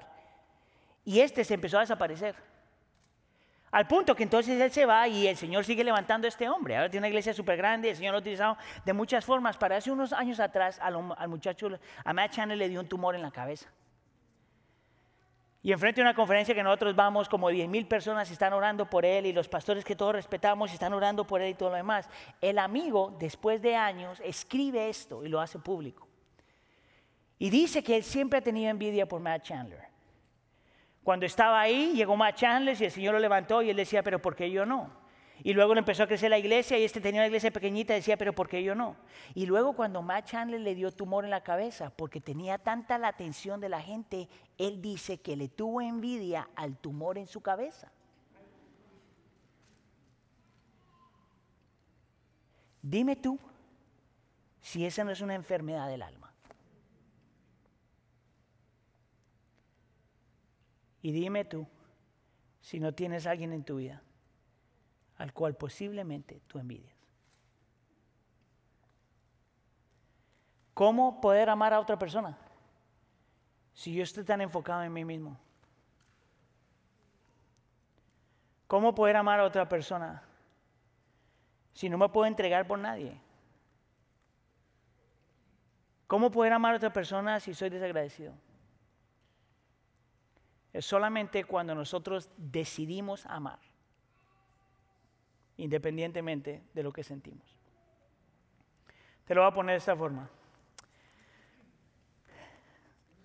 [1.05, 2.35] Y este se empezó a desaparecer.
[3.75, 6.77] Al punto que entonces él se va y el Señor sigue levantando a este hombre.
[6.77, 9.57] Ahora tiene una iglesia súper grande, el Señor lo ha utilizado de muchas formas.
[9.57, 11.67] Para hace unos años atrás al, al muchacho,
[12.05, 13.69] a Matt Chandler le dio un tumor en la cabeza.
[15.61, 19.03] Y enfrente de una conferencia que nosotros vamos, como 10 mil personas están orando por
[19.03, 22.09] él y los pastores que todos respetamos están orando por él y todo lo demás.
[22.39, 26.07] El amigo, después de años, escribe esto y lo hace público.
[27.37, 29.94] Y dice que él siempre ha tenido envidia por Matt Chandler.
[31.05, 34.19] Cuando estaba ahí, llegó Matt Chandler y el Señor lo levantó y él decía, pero
[34.19, 34.89] ¿por qué yo no?
[35.43, 37.97] Y luego le empezó a crecer la iglesia y este tenía una iglesia pequeñita y
[37.97, 38.95] decía, pero ¿por qué yo no?
[39.35, 43.09] Y luego cuando Matt Chandler le dio tumor en la cabeza, porque tenía tanta la
[43.09, 44.27] atención de la gente,
[44.57, 47.91] él dice que le tuvo envidia al tumor en su cabeza.
[52.81, 53.37] Dime tú
[54.59, 56.34] si esa no es una enfermedad del alma.
[61.05, 61.67] Y dime tú
[62.61, 64.01] si no tienes a alguien en tu vida
[65.17, 66.95] al cual posiblemente tú envidias.
[70.73, 72.35] ¿Cómo poder amar a otra persona
[73.75, 75.37] si yo estoy tan enfocado en mí mismo?
[78.65, 80.23] ¿Cómo poder amar a otra persona
[81.75, 83.21] si no me puedo entregar por nadie?
[86.07, 88.33] ¿Cómo poder amar a otra persona si soy desagradecido?
[90.75, 93.59] Es solamente cuando nosotros decidimos amar
[95.55, 97.47] independientemente de lo que sentimos.
[99.23, 100.29] Te lo voy a poner de esta forma.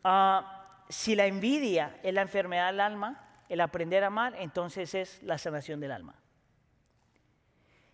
[0.04, 5.20] Ah, si la envidia es la enfermedad del alma, el aprender a amar, entonces es
[5.24, 6.14] la sanación del alma.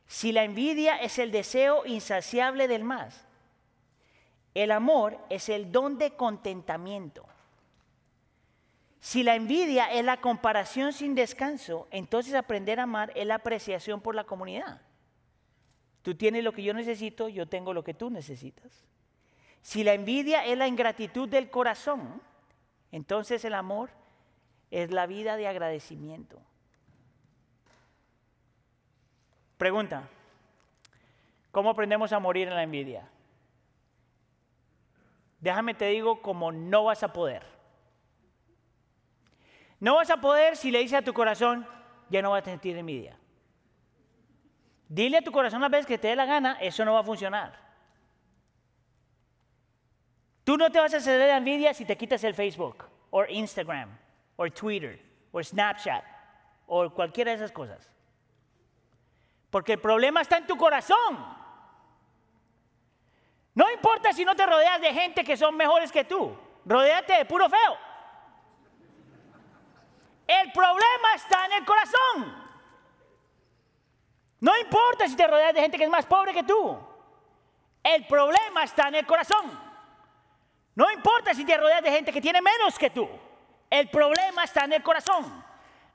[0.06, 3.26] Si la envidia es el deseo insaciable del más,
[4.52, 7.26] el amor es el don de contentamiento.
[9.00, 14.00] Si la envidia es la comparación sin descanso, entonces aprender a amar es la apreciación
[14.00, 14.80] por la comunidad.
[16.02, 18.84] Tú tienes lo que yo necesito, yo tengo lo que tú necesitas.
[19.62, 22.22] Si la envidia es la ingratitud del corazón,
[22.92, 23.90] entonces el amor
[24.70, 26.40] es la vida de agradecimiento.
[29.58, 30.08] Pregunta,
[31.50, 33.08] ¿cómo aprendemos a morir en la envidia?
[35.40, 37.55] Déjame te digo cómo no vas a poder.
[39.80, 41.66] No vas a poder si le dices a tu corazón,
[42.08, 43.18] ya no vas a sentir envidia.
[44.88, 47.04] Dile a tu corazón una vez que te dé la gana, eso no va a
[47.04, 47.66] funcionar.
[50.44, 53.98] Tú no te vas a ceder de envidia si te quitas el Facebook, o Instagram,
[54.36, 55.02] o Twitter,
[55.32, 56.04] o Snapchat,
[56.66, 57.92] o cualquiera de esas cosas.
[59.50, 61.36] Porque el problema está en tu corazón.
[63.54, 66.36] No importa si no te rodeas de gente que son mejores que tú.
[66.64, 67.76] Rodéate de puro feo.
[70.26, 72.46] El problema está en el corazón.
[74.40, 76.78] No importa si te rodeas de gente que es más pobre que tú.
[77.82, 79.58] El problema está en el corazón.
[80.74, 83.08] No importa si te rodeas de gente que tiene menos que tú.
[83.70, 85.44] El problema está en el corazón.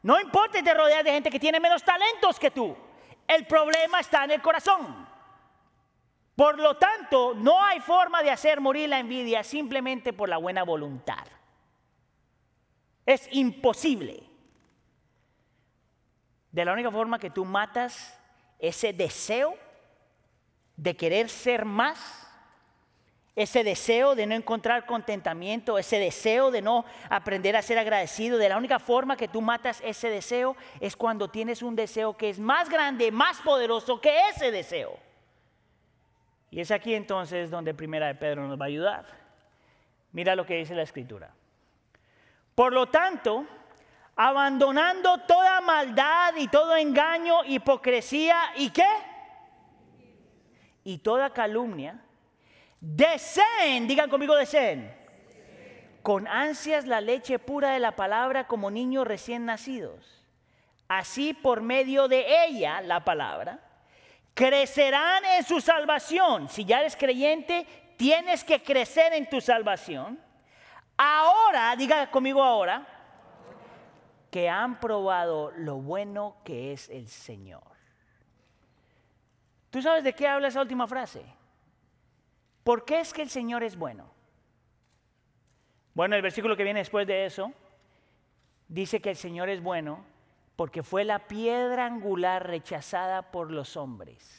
[0.04, 2.76] No importa si te rodeas de gente que tiene menos talentos que tú.
[3.28, 5.08] El problema está en el corazón.
[6.36, 10.64] Por lo tanto, no hay forma de hacer morir la envidia simplemente por la buena
[10.64, 11.28] voluntad.
[13.12, 14.24] Es imposible.
[16.50, 18.18] De la única forma que tú matas
[18.58, 19.54] ese deseo
[20.78, 22.26] de querer ser más,
[23.36, 28.48] ese deseo de no encontrar contentamiento, ese deseo de no aprender a ser agradecido, de
[28.48, 32.40] la única forma que tú matas ese deseo es cuando tienes un deseo que es
[32.40, 34.98] más grande, más poderoso que ese deseo.
[36.50, 39.06] Y es aquí entonces donde Primera de Pedro nos va a ayudar.
[40.14, 41.34] Mira lo que dice la escritura.
[42.62, 43.48] Por lo tanto,
[44.16, 48.88] abandonando toda maldad y todo engaño, hipocresía y qué?
[50.84, 52.00] Y toda calumnia,
[52.80, 54.96] deseen, digan conmigo deseen,
[56.04, 60.24] con ansias la leche pura de la palabra como niños recién nacidos.
[60.88, 63.60] Así por medio de ella, la palabra,
[64.36, 66.48] crecerán en su salvación.
[66.48, 67.66] Si ya eres creyente,
[67.98, 70.20] tienes que crecer en tu salvación
[71.04, 71.41] Ahora,
[71.78, 72.86] diga conmigo ahora,
[74.30, 77.64] que han probado lo bueno que es el Señor.
[79.70, 81.24] ¿Tú sabes de qué habla esa última frase?
[82.64, 84.10] ¿Por qué es que el Señor es bueno?
[85.94, 87.52] Bueno, el versículo que viene después de eso
[88.68, 90.06] dice que el Señor es bueno
[90.56, 94.38] porque fue la piedra angular rechazada por los hombres.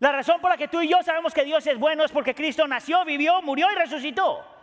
[0.00, 2.34] La razón por la que tú y yo sabemos que Dios es bueno es porque
[2.34, 4.53] Cristo nació, vivió, murió y resucitó.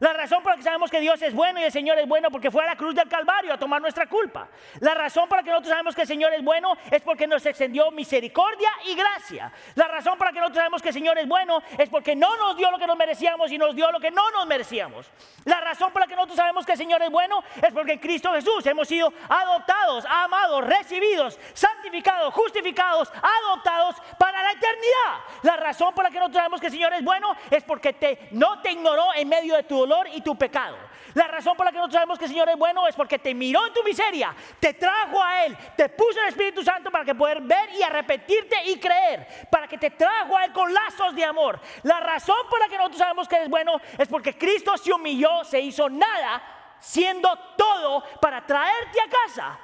[0.00, 2.30] La razón por la que sabemos que Dios es bueno y el Señor es bueno
[2.30, 4.48] porque fue a la cruz del Calvario a tomar nuestra culpa.
[4.80, 7.44] La razón por la que nosotros sabemos que el Señor es bueno es porque nos
[7.46, 9.52] extendió misericordia y gracia.
[9.74, 12.36] La razón por la que nosotros sabemos que el Señor es bueno es porque no
[12.36, 15.10] nos dio lo que nos merecíamos y nos dio lo que no nos merecíamos.
[15.44, 17.98] La razón por la que nosotros sabemos que el Señor es bueno es porque en
[17.98, 25.42] Cristo Jesús hemos sido adoptados, amados, recibidos, santificados, justificados, adoptados para la eternidad.
[25.42, 28.28] La razón por la que nosotros sabemos que el Señor es bueno es porque te,
[28.30, 30.76] no te ignoró en medio de tu y tu pecado.
[31.14, 33.34] La razón por la que nosotros sabemos que el Señor es bueno es porque te
[33.34, 37.14] miró en tu miseria, te trajo a Él, te puso el Espíritu Santo para que
[37.14, 41.24] poder ver y arrepentirte y creer, para que te trajo a Él con lazos de
[41.24, 41.60] amor.
[41.82, 45.44] La razón por la que nosotros sabemos que es bueno es porque Cristo se humilló,
[45.44, 46.42] se hizo nada,
[46.78, 49.58] siendo todo para traerte a casa.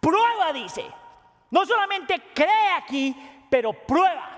[0.00, 0.84] Prueba, dice.
[1.50, 3.14] No solamente cree aquí,
[3.48, 4.30] pero prueba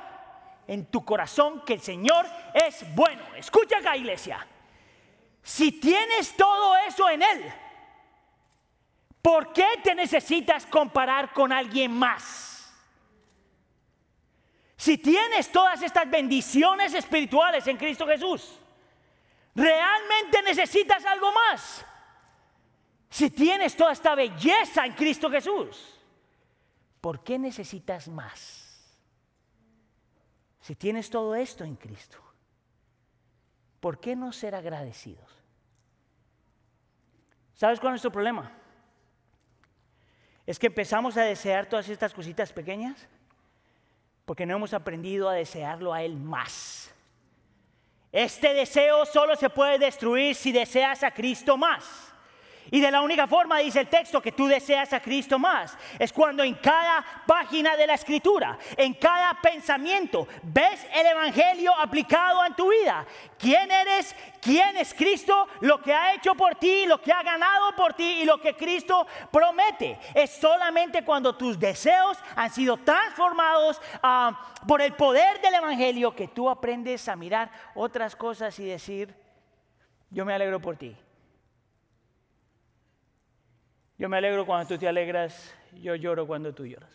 [0.66, 3.22] en tu corazón que el Señor es bueno.
[3.36, 4.46] Escucha acá, iglesia.
[5.46, 7.52] Si tienes todo eso en Él,
[9.22, 12.74] ¿por qué te necesitas comparar con alguien más?
[14.76, 18.58] Si tienes todas estas bendiciones espirituales en Cristo Jesús,
[19.54, 21.86] ¿realmente necesitas algo más?
[23.08, 25.96] Si tienes toda esta belleza en Cristo Jesús,
[27.00, 28.98] ¿por qué necesitas más?
[30.60, 32.18] Si tienes todo esto en Cristo,
[33.78, 35.35] ¿por qué no ser agradecidos?
[37.56, 38.52] ¿Sabes cuál es nuestro problema?
[40.46, 43.08] Es que empezamos a desear todas estas cositas pequeñas
[44.26, 46.94] porque no hemos aprendido a desearlo a Él más.
[48.12, 52.05] Este deseo solo se puede destruir si deseas a Cristo más.
[52.70, 56.12] Y de la única forma, dice el texto, que tú deseas a Cristo más, es
[56.12, 62.54] cuando en cada página de la escritura, en cada pensamiento, ves el Evangelio aplicado en
[62.54, 63.06] tu vida.
[63.38, 64.14] ¿Quién eres?
[64.40, 65.46] ¿Quién es Cristo?
[65.60, 68.54] Lo que ha hecho por ti, lo que ha ganado por ti y lo que
[68.56, 69.98] Cristo promete.
[70.14, 76.28] Es solamente cuando tus deseos han sido transformados ah, por el poder del Evangelio que
[76.28, 79.14] tú aprendes a mirar otras cosas y decir,
[80.10, 80.96] yo me alegro por ti.
[83.98, 86.90] Yo me alegro cuando tú te alegras, yo lloro cuando tú lloras.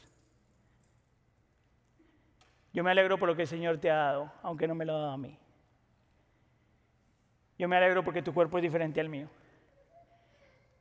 [2.73, 4.95] Yo me alegro por lo que el Señor te ha dado, aunque no me lo
[4.95, 5.37] ha dado a mí.
[7.57, 9.27] Yo me alegro porque tu cuerpo es diferente al mío.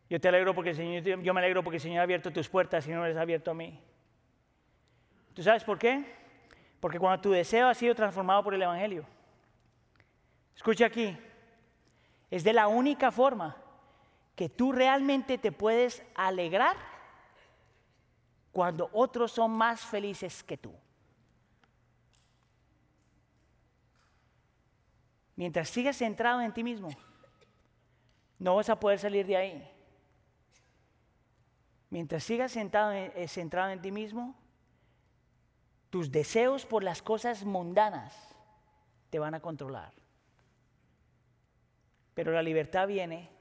[0.09, 2.49] Yo te alegro porque el Señor, yo me alegro porque el Señor ha abierto tus
[2.49, 3.81] puertas y no les ha abierto a mí.
[5.35, 6.05] ¿Tú sabes por qué?
[6.81, 9.05] Porque cuando tu deseo ha sido transformado por el Evangelio,
[10.55, 11.17] escucha aquí,
[12.31, 13.57] es de la única forma
[14.41, 16.75] que tú realmente te puedes alegrar
[18.53, 20.73] cuando otros son más felices que tú.
[25.37, 26.89] Mientras sigas centrado en ti mismo,
[28.39, 29.71] no vas a poder salir de ahí.
[31.91, 34.35] Mientras sigas eh, centrado en ti mismo,
[35.91, 38.17] tus deseos por las cosas mundanas
[39.11, 39.93] te van a controlar.
[42.15, 43.39] Pero la libertad viene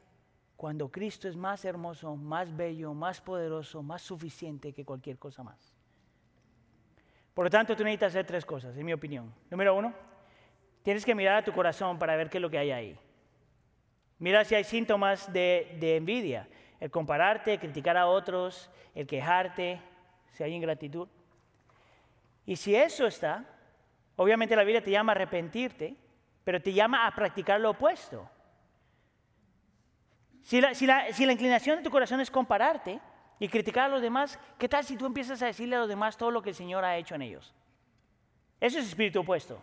[0.60, 5.74] cuando Cristo es más hermoso, más bello, más poderoso, más suficiente que cualquier cosa más.
[7.34, 9.34] Por lo tanto, tú necesitas hacer tres cosas, en mi opinión.
[9.50, 9.94] Número uno,
[10.84, 13.00] tienes que mirar a tu corazón para ver qué es lo que hay ahí.
[14.18, 16.50] Mira si hay síntomas de, envidia,
[16.82, 19.80] el compararte, criticar a otros, el quejarte,
[20.34, 21.08] si hay ingratitud.
[22.46, 23.46] Y si eso está,
[24.18, 25.96] obviamente la Biblia te llama a arrepentirte,
[26.44, 28.30] pero te llama a practicar lo opuesto.
[30.50, 33.00] Si la, inclinación de tu corazón es compararte
[33.38, 36.18] y criticar a los demás, ¿qué tal si tú empiezas a decirle a los demás
[36.18, 37.54] todo lo que el Señor ha hecho en ellos?
[38.60, 39.62] Eso es espíritu opuesto.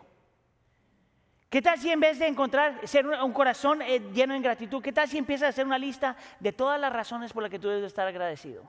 [1.50, 4.92] ¿Qué tal si en vez de encontrar ser un, corazón eh, lleno de gratitud, qué
[4.92, 7.66] tal si empiezas a hacer una lista de todas las razones por las que tú
[7.66, 8.62] debes estar agradecido?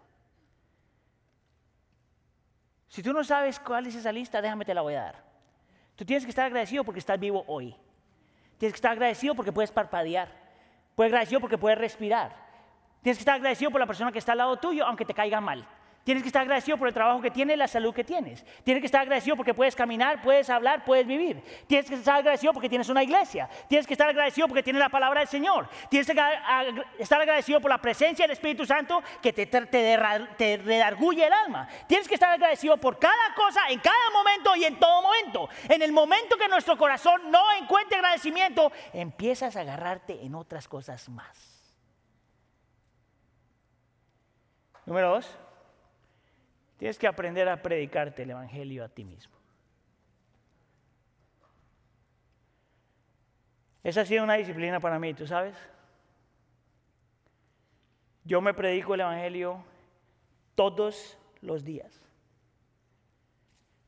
[2.88, 5.24] Si tú no sabes cuál es esa lista, déjame te la voy a dar.
[5.96, 7.76] Tú tienes que estar agradecido porque estás vivo hoy.
[8.58, 10.47] Tienes que estar agradecido porque puedes parpadear.
[10.98, 12.36] Puedes agradecido porque puedes respirar.
[13.04, 15.40] Tienes que estar agradecido por la persona que está al lado tuyo, aunque te caiga
[15.40, 15.64] mal.
[16.08, 18.46] Tienes que estar agradecido por el trabajo que tienes, la salud que tienes.
[18.64, 21.44] Tienes que estar agradecido porque puedes caminar, puedes hablar, puedes vivir.
[21.68, 23.50] Tienes que estar agradecido porque tienes una iglesia.
[23.68, 25.68] Tienes que estar agradecido porque tienes la palabra del Señor.
[25.90, 26.14] Tienes que
[26.98, 31.68] estar agradecido por la presencia del Espíritu Santo que te, te, redarguye el alma.
[31.88, 35.50] Tienes que estar agradecido por cada cosa, en cada momento y en todo momento.
[35.68, 41.10] En el momento que nuestro corazón no encuentre agradecimiento, empiezas a agarrarte en otras cosas
[41.10, 41.76] más.
[44.86, 45.38] Número dos.
[46.78, 49.36] Tienes que aprender a predicarte el Evangelio a ti mismo.
[53.84, 55.56] Esa ha sido una disciplina para mí, ¿tú sabes?
[58.26, 59.64] Yo me predico el Evangelio
[60.54, 62.04] todos los días.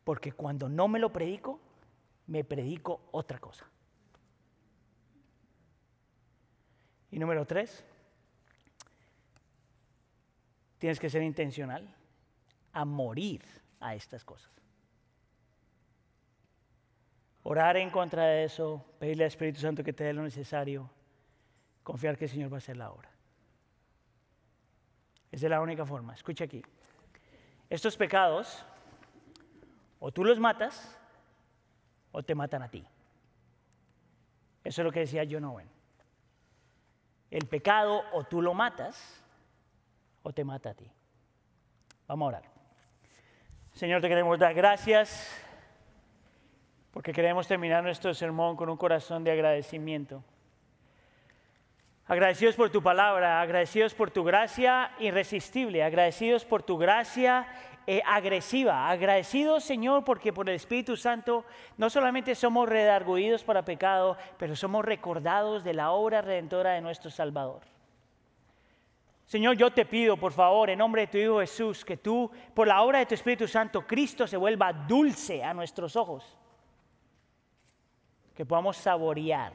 [0.03, 1.59] Porque cuando no me lo predico,
[2.25, 3.67] me predico otra cosa.
[7.11, 7.83] Y número tres,
[10.79, 11.98] tienes que ser intencional
[12.79, 13.43] a morir
[13.81, 14.49] a estas cosas.
[17.43, 20.89] Orar en contra de eso, pedirle al Espíritu Santo que te dé lo necesario,
[21.83, 23.09] confiar que el Señor va a hacer la obra.
[25.29, 26.13] Esa es la única forma.
[26.13, 26.63] Escucha aquí.
[27.69, 28.65] Estos pecados,
[29.99, 30.97] o tú los matas,
[32.13, 32.85] o te matan a ti.
[34.63, 35.69] Eso es lo que decía John Owen.
[37.29, 39.21] El pecado o tú lo matas,
[40.23, 40.89] o te mata a ti.
[42.07, 42.58] Vamos a orar.
[43.79, 45.41] Señor, te queremos dar gracias
[46.91, 50.21] porque queremos terminar nuestro sermón con un corazón de agradecimiento.
[52.05, 57.47] Agradecidos por tu palabra, agradecidos por tu gracia irresistible, agradecidos por tu gracia
[57.87, 61.45] eh, agresiva, agradecidos Señor porque por el Espíritu Santo
[61.77, 67.09] no solamente somos redarguidos para pecado, pero somos recordados de la obra redentora de nuestro
[67.09, 67.61] Salvador.
[69.29, 72.67] Señor, yo te pido, por favor, en nombre de tu Hijo Jesús, que tú, por
[72.67, 76.35] la obra de tu Espíritu Santo, Cristo se vuelva dulce a nuestros ojos.
[78.33, 79.53] Que podamos saborear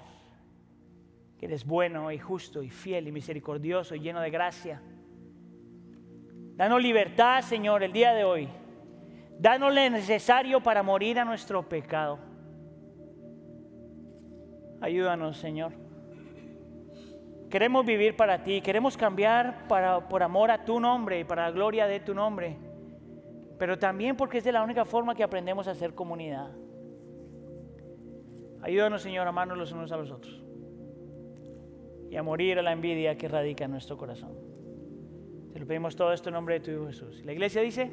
[1.37, 4.81] que eres bueno y justo y fiel y misericordioso y lleno de gracia.
[6.55, 8.49] Danos libertad, Señor, el día de hoy.
[9.41, 12.21] Danos lo necesario para morir a nuestro pecado.
[14.81, 15.84] Ayúdanos, Señor.
[17.55, 21.51] Queremos vivir para ti, queremos cambiar para, por amor a tu nombre y para la
[21.53, 22.57] gloria de tu nombre,
[23.61, 26.51] pero también porque es de la única forma que aprendemos a ser comunidad.
[28.61, 30.43] Ayúdanos, Señor, a amarnos los unos a los otros
[32.11, 34.33] y a morir a la envidia que radica en nuestro corazón.
[35.53, 37.25] Te lo pedimos todo esto en nombre de tu Hijo Jesús.
[37.25, 37.89] La iglesia dice,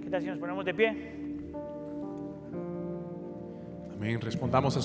[0.00, 0.88] ¿qué tal si nos ponemos de pie?
[3.94, 4.20] Amén.
[4.20, 4.80] Respondamos a